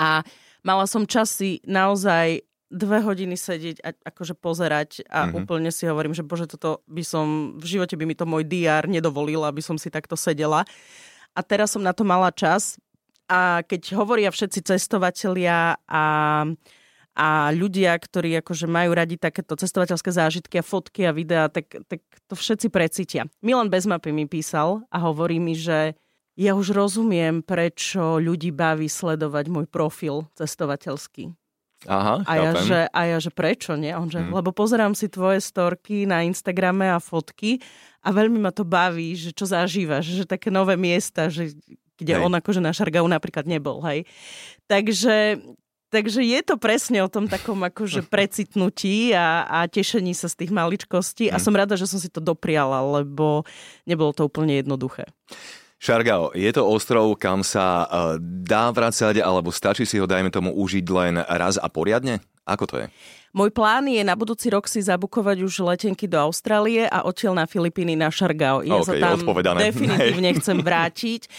A 0.00 0.24
mala 0.64 0.88
som 0.88 1.04
čas 1.04 1.36
si 1.36 1.60
naozaj 1.68 2.40
dve 2.72 3.04
hodiny 3.04 3.36
sedieť 3.36 3.76
a 3.84 3.92
akože 4.08 4.38
pozerať 4.40 5.04
a 5.04 5.28
mm-hmm. 5.28 5.36
úplne 5.36 5.68
si 5.68 5.84
hovorím, 5.84 6.16
že 6.16 6.24
bože, 6.24 6.48
toto 6.48 6.80
by 6.88 7.04
som, 7.04 7.58
v 7.60 7.76
živote 7.76 7.92
by 7.98 8.08
mi 8.08 8.16
to 8.16 8.24
môj 8.24 8.48
DR 8.48 8.88
nedovolil, 8.88 9.44
aby 9.44 9.60
som 9.60 9.76
si 9.76 9.92
takto 9.92 10.16
sedela. 10.16 10.64
A 11.36 11.40
teraz 11.44 11.76
som 11.76 11.82
na 11.84 11.92
to 11.92 12.06
mala 12.08 12.32
čas, 12.32 12.80
a 13.30 13.62
keď 13.62 13.94
hovoria 13.94 14.34
všetci 14.34 14.66
cestovatelia 14.66 15.78
a, 15.86 16.04
a 17.14 17.28
ľudia, 17.54 17.94
ktorí 17.94 18.34
akože 18.42 18.66
majú 18.66 18.90
radi 18.90 19.14
takéto 19.14 19.54
cestovateľské 19.54 20.10
zážitky 20.10 20.58
a 20.58 20.66
fotky 20.66 21.06
a 21.06 21.14
videá, 21.14 21.46
tak, 21.46 21.70
tak 21.86 22.02
to 22.26 22.34
všetci 22.34 22.66
precítia. 22.74 23.30
Milan 23.38 23.70
Bezmapy 23.70 24.10
mi 24.10 24.26
písal 24.26 24.82
a 24.90 24.98
hovorí 25.06 25.38
mi, 25.38 25.54
že 25.54 25.94
ja 26.34 26.58
už 26.58 26.74
rozumiem, 26.74 27.46
prečo 27.46 28.18
ľudí 28.18 28.50
baví 28.50 28.90
sledovať 28.90 29.46
môj 29.46 29.66
profil 29.70 30.26
cestovateľský. 30.34 31.30
Aha, 31.88 32.20
a, 32.28 32.32
ja, 32.36 32.52
že, 32.60 32.80
a 32.92 33.00
ja, 33.08 33.16
že 33.16 33.32
prečo, 33.32 33.72
nie? 33.72 33.88
On, 33.96 34.04
že, 34.04 34.20
hmm. 34.20 34.36
Lebo 34.36 34.52
pozerám 34.52 34.92
si 34.92 35.08
tvoje 35.08 35.40
storky 35.40 36.04
na 36.04 36.20
Instagrame 36.20 36.92
a 36.92 37.00
fotky 37.00 37.56
a 38.04 38.12
veľmi 38.12 38.36
ma 38.36 38.52
to 38.52 38.68
baví, 38.68 39.16
že 39.16 39.32
čo 39.32 39.48
zažívaš, 39.48 40.12
že 40.12 40.24
také 40.28 40.52
nové 40.52 40.76
miesta, 40.76 41.32
že 41.32 41.56
kde 42.00 42.16
hej. 42.16 42.22
on 42.24 42.32
akože 42.32 42.60
na 42.64 42.72
Šargau 42.72 43.04
napríklad 43.06 43.44
nebol, 43.44 43.84
hej. 43.84 44.08
Takže, 44.66 45.38
takže 45.92 46.20
je 46.24 46.40
to 46.40 46.56
presne 46.56 47.04
o 47.04 47.12
tom 47.12 47.28
takom 47.28 47.60
akože 47.60 48.06
precitnutí 48.12 49.12
a, 49.12 49.44
a 49.44 49.58
tešení 49.68 50.16
sa 50.16 50.26
z 50.26 50.44
tých 50.44 50.52
maličkostí 50.52 51.28
a 51.28 51.36
hm. 51.38 51.42
som 51.44 51.54
rada, 51.54 51.76
že 51.76 51.86
som 51.86 52.00
si 52.00 52.08
to 52.08 52.24
dopriala, 52.24 52.80
lebo 53.00 53.44
nebolo 53.84 54.16
to 54.16 54.26
úplne 54.26 54.58
jednoduché. 54.60 55.04
Šargao, 55.80 56.36
je 56.36 56.52
to 56.52 56.60
ostrov, 56.68 57.16
kam 57.16 57.40
sa 57.40 57.88
uh, 57.88 57.88
dá 58.20 58.68
vracať, 58.68 59.16
alebo 59.24 59.48
stačí 59.48 59.88
si 59.88 59.96
ho, 59.96 60.04
dajme 60.04 60.28
tomu, 60.28 60.52
užiť 60.52 60.84
len 60.92 61.16
raz 61.24 61.56
a 61.56 61.72
poriadne? 61.72 62.20
Ako 62.48 62.64
to 62.66 62.76
je? 62.80 62.86
Môj 63.30 63.54
plán 63.54 63.86
je 63.86 64.02
na 64.02 64.18
budúci 64.18 64.50
rok 64.50 64.66
si 64.66 64.82
zabukovať 64.82 65.46
už 65.46 65.62
letenky 65.62 66.10
do 66.10 66.18
Austrálie 66.18 66.82
a 66.90 67.06
odtiaľ 67.06 67.38
na 67.38 67.46
Filipíny 67.46 67.94
na 67.94 68.10
Šargao. 68.10 68.66
Ja 68.66 68.82
okay, 68.82 68.98
sa 68.98 69.14
tam 69.14 69.22
odpovedané. 69.22 69.70
definitívne 69.70 70.30
chcem 70.42 70.58
vrátiť. 70.58 71.30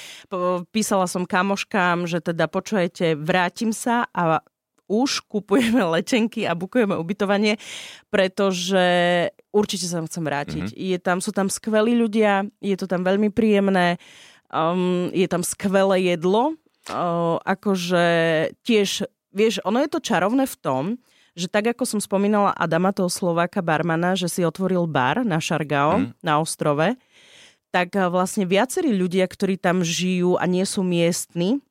Písala 0.72 1.06
som 1.12 1.28
kamoškám, 1.28 2.08
že 2.08 2.24
teda 2.24 2.48
počujete, 2.48 3.20
vrátim 3.20 3.76
sa 3.76 4.08
a 4.16 4.40
už 4.92 5.24
kupujeme 5.32 5.80
letenky 5.88 6.44
a 6.44 6.52
bukujeme 6.52 7.00
ubytovanie, 7.00 7.56
pretože 8.12 8.84
určite 9.56 9.88
sa 9.88 10.04
chcem 10.04 10.24
vrátiť. 10.24 10.66
Mm-hmm. 10.68 10.88
Je 10.92 10.98
tam, 11.00 11.18
sú 11.24 11.32
tam 11.32 11.48
skvelí 11.48 11.96
ľudia, 11.96 12.44
je 12.60 12.76
to 12.76 12.92
tam 12.92 13.08
veľmi 13.08 13.32
príjemné, 13.32 13.96
um, 14.52 15.08
je 15.16 15.28
tam 15.32 15.48
skvelé 15.48 16.12
jedlo, 16.12 16.60
uh, 16.92 17.40
akože 17.40 18.06
tiež, 18.68 19.08
vieš, 19.32 19.64
ono 19.64 19.82
je 19.82 19.90
to 19.90 20.00
čarovné 20.04 20.46
v 20.46 20.58
tom, 20.60 20.84
že 21.32 21.48
tak 21.48 21.72
ako 21.72 21.88
som 21.88 22.00
spomínala 22.04 22.52
Adama, 22.52 22.92
toho 22.92 23.08
Slováka 23.08 23.64
barmana, 23.64 24.20
že 24.20 24.28
si 24.28 24.44
otvoril 24.44 24.84
bar 24.88 25.24
na 25.24 25.40
Šargao, 25.40 26.04
mm. 26.04 26.20
na 26.20 26.44
ostrove, 26.44 27.00
tak 27.72 27.96
eh, 27.96 28.12
vlastne 28.12 28.44
viacerí 28.44 28.92
ľudia, 28.92 29.26
ktorí 29.26 29.56
tam 29.56 29.82
žijú 29.82 30.36
a 30.36 30.44
nie 30.46 30.68
sú 30.68 30.84
miestni, 30.84 31.64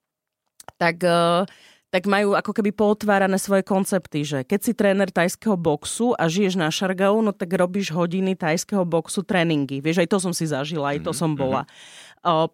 tak, 0.81 1.05
eh, 1.05 1.45
tak 1.93 2.09
majú 2.09 2.33
ako 2.33 2.57
keby 2.57 2.73
pootvárané 2.73 3.37
svoje 3.37 3.61
koncepty, 3.61 4.25
že 4.25 4.49
keď 4.49 4.61
si 4.65 4.73
tréner 4.73 5.13
tajského 5.13 5.61
boxu 5.61 6.17
a 6.17 6.25
žiješ 6.25 6.57
na 6.57 6.73
Šargau, 6.73 7.21
no 7.21 7.37
tak 7.37 7.53
robíš 7.53 7.93
hodiny 7.93 8.41
tajského 8.41 8.89
boxu 8.89 9.21
tréningy. 9.21 9.85
Vieš, 9.85 10.01
aj 10.01 10.09
to 10.09 10.19
som 10.23 10.33
si 10.33 10.49
zažila, 10.49 10.97
aj 10.97 11.05
to 11.05 11.13
mm-hmm. 11.13 11.21
som 11.21 11.31
bola. 11.37 11.69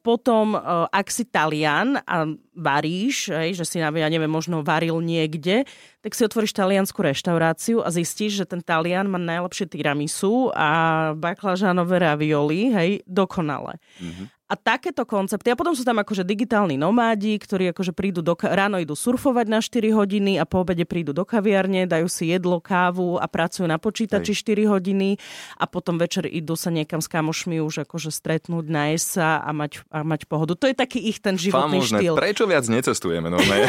Potom, 0.06 0.54
ak 0.94 1.10
si 1.10 1.26
Talian 1.26 1.98
a 2.06 2.30
varíš, 2.54 3.34
hej, 3.34 3.58
že 3.58 3.64
si, 3.66 3.76
ja 3.82 3.90
neviem, 3.90 4.30
možno 4.30 4.62
varil 4.62 5.02
niekde, 5.02 5.66
tak 6.06 6.14
si 6.14 6.22
otvoríš 6.22 6.54
taliansku 6.54 7.02
reštauráciu 7.02 7.82
a 7.82 7.90
zistíš, 7.90 8.38
že 8.38 8.46
ten 8.46 8.62
Talian 8.62 9.10
má 9.10 9.18
najlepšie 9.18 9.66
tiramisu 9.66 10.54
a 10.54 10.70
baklažánové 11.18 11.98
ravioli, 11.98 12.70
hej, 12.70 12.90
dokonale. 13.10 13.82
Mm-hmm. 13.98 14.26
A 14.46 14.54
takéto 14.54 15.02
koncepty. 15.02 15.50
A 15.50 15.58
potom 15.58 15.74
sú 15.74 15.82
tam 15.82 15.98
akože 15.98 16.22
digitálni 16.22 16.78
nomádi, 16.78 17.34
ktorí 17.34 17.74
akože 17.74 17.90
prídu 17.90 18.22
do, 18.22 18.38
ráno 18.38 18.78
idú 18.78 18.94
surfovať 18.94 19.46
na 19.50 19.58
4 19.58 19.90
hodiny 19.90 20.38
a 20.38 20.46
po 20.46 20.62
obede 20.62 20.86
prídu 20.86 21.10
do 21.10 21.26
kaviarne, 21.26 21.90
dajú 21.90 22.06
si 22.06 22.30
jedlo, 22.30 22.62
kávu 22.62 23.18
a 23.18 23.26
pracujú 23.26 23.66
na 23.66 23.74
počítači 23.82 24.30
Hej. 24.30 24.46
4 24.46 24.70
hodiny 24.70 25.18
a 25.58 25.66
potom 25.66 25.98
večer 25.98 26.30
idú 26.30 26.54
sa 26.54 26.70
niekam 26.70 27.02
s 27.02 27.10
kamošmi 27.10 27.58
už 27.58 27.90
akože 27.90 28.14
stretnúť, 28.14 28.70
nájsť 28.70 29.06
sa 29.06 29.42
a 29.42 29.50
mať, 29.50 29.82
a 29.90 30.06
mať 30.06 30.30
pohodu. 30.30 30.54
To 30.54 30.70
je 30.70 30.78
taký 30.78 31.02
ich 31.02 31.18
ten 31.18 31.34
životný 31.34 31.82
Famožné. 31.82 31.98
štýl. 32.06 32.14
Prečo 32.14 32.46
viac 32.46 32.64
necestujeme? 32.70 33.26
No, 33.26 33.42
ne? 33.42 33.66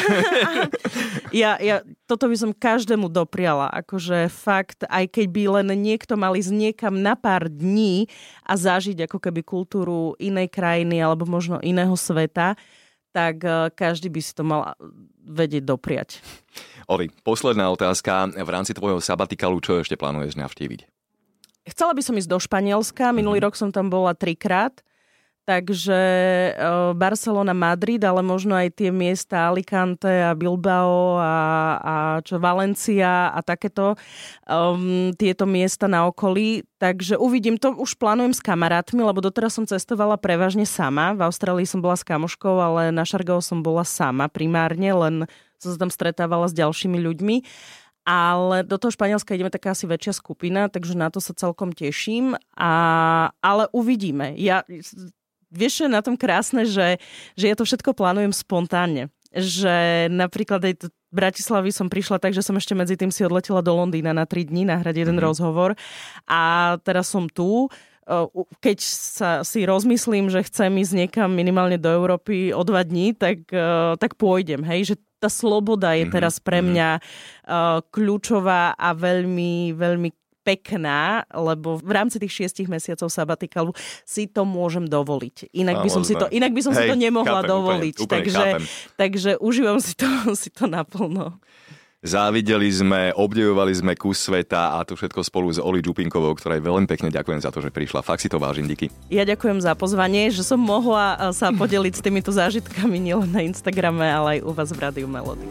ja, 1.41 1.57
ja, 1.57 1.81
toto 2.07 2.31
by 2.31 2.37
som 2.39 2.51
každému 2.55 3.11
dopriala. 3.11 3.67
Akože 3.69 4.31
fakt, 4.31 4.87
aj 4.87 5.11
keď 5.11 5.25
by 5.27 5.43
len 5.59 5.67
niekto 5.75 6.15
mal 6.15 6.33
ísť 6.33 6.55
niekam 6.55 6.95
na 7.03 7.19
pár 7.19 7.51
dní 7.51 8.07
a 8.47 8.55
zažiť 8.55 9.11
ako 9.11 9.19
keby 9.19 9.43
kultúru 9.43 10.15
inej 10.15 10.47
krajiny, 10.47 11.03
alebo 11.03 11.27
možno 11.27 11.59
iného 11.59 11.93
sveta, 11.99 12.55
tak 13.11 13.43
eh, 13.43 13.67
každý 13.75 14.07
by 14.07 14.21
si 14.23 14.31
to 14.31 14.47
mal 14.47 14.73
vedieť 15.27 15.67
dopriať. 15.67 16.23
Oli, 16.87 17.11
posledná 17.27 17.67
otázka. 17.67 18.31
V 18.31 18.49
rámci 18.49 18.71
tvojho 18.71 19.03
sabatikalu, 19.03 19.59
čo 19.59 19.83
ešte 19.83 19.99
plánuješ 19.99 20.39
navštíviť? 20.39 20.87
Chcela 21.67 21.91
by 21.91 21.99
som 21.99 22.15
ísť 22.15 22.31
do 22.31 22.39
Španielska. 22.39 23.11
Minulý 23.11 23.43
mm-hmm. 23.43 23.51
rok 23.51 23.59
som 23.59 23.69
tam 23.75 23.91
bola 23.91 24.15
trikrát. 24.15 24.79
Takže 25.47 25.99
Barcelona, 26.91 27.55
Madrid, 27.55 28.03
ale 28.03 28.19
možno 28.19 28.51
aj 28.51 28.83
tie 28.83 28.91
miesta 28.91 29.47
Alicante 29.47 30.11
a 30.11 30.35
Bilbao 30.35 31.15
a, 31.15 31.35
a 31.79 31.95
čo 32.19 32.35
Valencia 32.35 33.31
a 33.31 33.39
takéto 33.39 33.95
um, 34.43 35.15
tieto 35.15 35.47
miesta 35.47 35.87
na 35.87 36.03
okolí. 36.03 36.67
Takže 36.83 37.15
uvidím, 37.15 37.55
to 37.55 37.71
už 37.79 37.95
plánujem 37.95 38.35
s 38.35 38.43
kamarátmi, 38.43 38.99
lebo 38.99 39.23
doteraz 39.23 39.55
som 39.55 39.63
cestovala 39.63 40.19
prevažne 40.19 40.67
sama. 40.67 41.15
V 41.15 41.23
Austrálii 41.23 41.63
som 41.63 41.79
bola 41.79 41.95
s 41.95 42.03
kamoškou, 42.03 42.59
ale 42.59 42.91
na 42.91 43.07
Šargao 43.07 43.39
som 43.39 43.63
bola 43.63 43.87
sama 43.87 44.27
primárne, 44.27 44.91
len 44.91 45.31
som 45.63 45.71
sa 45.71 45.79
tam 45.79 45.87
stretávala 45.87 46.51
s 46.51 46.53
ďalšími 46.59 46.99
ľuďmi 46.99 47.37
ale 48.07 48.63
do 48.63 48.79
toho 48.79 48.87
Španielska 48.87 49.35
ideme 49.35 49.51
taká 49.51 49.75
asi 49.75 49.83
väčšia 49.83 50.15
skupina, 50.15 50.71
takže 50.71 50.95
na 50.95 51.11
to 51.11 51.19
sa 51.19 51.35
celkom 51.35 51.75
teším. 51.75 52.39
A, 52.55 52.71
ale 53.43 53.67
uvidíme. 53.75 54.31
Ja 54.39 54.63
vieš, 55.51 55.85
je 55.85 55.89
na 55.89 56.03
tom 56.03 56.19
krásne, 56.19 56.67
že, 56.67 57.01
že 57.35 57.45
ja 57.49 57.55
to 57.55 57.63
všetko 57.67 57.95
plánujem 57.95 58.31
spontánne. 58.31 59.09
Že 59.35 60.07
napríklad 60.11 60.63
aj 60.63 60.73
v 60.87 60.91
Bratislavy 61.11 61.71
som 61.71 61.87
prišla 61.87 62.19
tak, 62.19 62.35
že 62.35 62.43
som 62.43 62.55
ešte 62.55 62.75
medzi 62.75 62.95
tým 62.99 63.11
si 63.11 63.23
odletela 63.23 63.63
do 63.63 63.75
Londýna 63.75 64.11
na 64.11 64.27
3 64.27 64.47
dní 64.47 64.67
nahrať 64.67 65.03
jeden 65.03 65.19
mm-hmm. 65.19 65.27
rozhovor 65.27 65.75
a 66.27 66.75
teraz 66.83 67.11
som 67.11 67.27
tu 67.31 67.71
keď 68.63 68.77
sa 68.87 69.31
si 69.43 69.67
rozmyslím, 69.67 70.31
že 70.31 70.47
chcem 70.47 70.71
ísť 70.79 70.93
niekam 70.95 71.27
minimálne 71.27 71.75
do 71.75 71.91
Európy 71.91 72.55
o 72.55 72.63
dva 72.63 72.87
dní, 72.87 73.11
tak, 73.11 73.43
tak 73.99 74.15
pôjdem. 74.15 74.63
Hej? 74.63 74.93
Že 74.93 74.95
tá 75.19 75.27
sloboda 75.27 75.91
je 75.97 76.07
mhm, 76.07 76.13
teraz 76.13 76.39
pre 76.39 76.63
mhm. 76.63 76.65
mňa 76.71 76.89
kľúčová 77.91 78.77
a 78.79 78.89
veľmi, 78.95 79.75
veľmi 79.75 80.09
pekná, 80.47 81.27
lebo 81.35 81.75
v 81.83 81.91
rámci 81.91 82.23
tých 82.23 82.31
šiestich 82.31 82.71
mesiacov 82.71 83.11
sabatikalu 83.11 83.75
si 84.07 84.31
to 84.31 84.47
môžem 84.47 84.87
dovoliť. 84.87 85.51
Inak 85.51 85.83
by 85.83 85.89
som 85.91 86.07
si 86.07 86.15
to, 86.15 86.31
inak 86.31 86.55
by 86.55 86.61
som 86.63 86.71
Hej, 86.71 86.79
si 86.79 86.83
to 86.87 86.95
nemohla 86.95 87.43
chápem, 87.43 87.51
dovoliť. 87.51 87.95
Úplne, 87.99 88.07
úplne 88.07 88.15
takže, 88.15 88.45
takže 88.95 89.31
užívam 89.43 89.83
si 89.83 89.91
to, 89.99 90.07
si 90.41 90.47
to 90.47 90.71
naplno. 90.71 91.35
Závideli 91.97 92.69
sme, 92.69 93.09
obdivovali 93.11 93.73
sme 93.73 93.97
kus 93.97 94.21
sveta 94.21 94.77
a 94.77 94.85
to 94.85 94.93
všetko 94.93 95.25
spolu 95.25 95.49
s 95.49 95.57
Oli 95.57 95.81
Čupinkovou, 95.81 96.37
ktorej 96.37 96.61
veľmi 96.61 96.85
pekne 96.85 97.09
ďakujem 97.09 97.41
za 97.41 97.49
to, 97.49 97.59
že 97.59 97.73
prišla. 97.73 98.05
Fakt 98.05 98.21
si 98.21 98.29
to 98.29 98.37
vážim, 98.37 98.69
díky. 98.69 98.93
Ja 99.09 99.25
ďakujem 99.25 99.59
za 99.59 99.73
pozvanie, 99.73 100.29
že 100.29 100.45
som 100.45 100.61
mohla 100.61 101.17
eh, 101.17 101.35
sa 101.35 101.51
podeliť 101.61 101.93
s 101.97 102.01
týmito 102.05 102.31
zážitkami 102.31 103.01
nielen 103.01 103.33
na 103.33 103.43
Instagrame, 103.43 104.07
ale 104.07 104.39
aj 104.39 104.39
u 104.45 104.51
vás 104.53 104.69
v 104.71 104.79
Rádiu 104.79 105.09
Melody. 105.09 105.49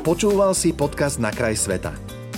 Počúval 0.00 0.56
si 0.56 0.72
podcast 0.72 1.20
Na 1.20 1.28
kraj 1.28 1.60
sveta. 1.60 2.19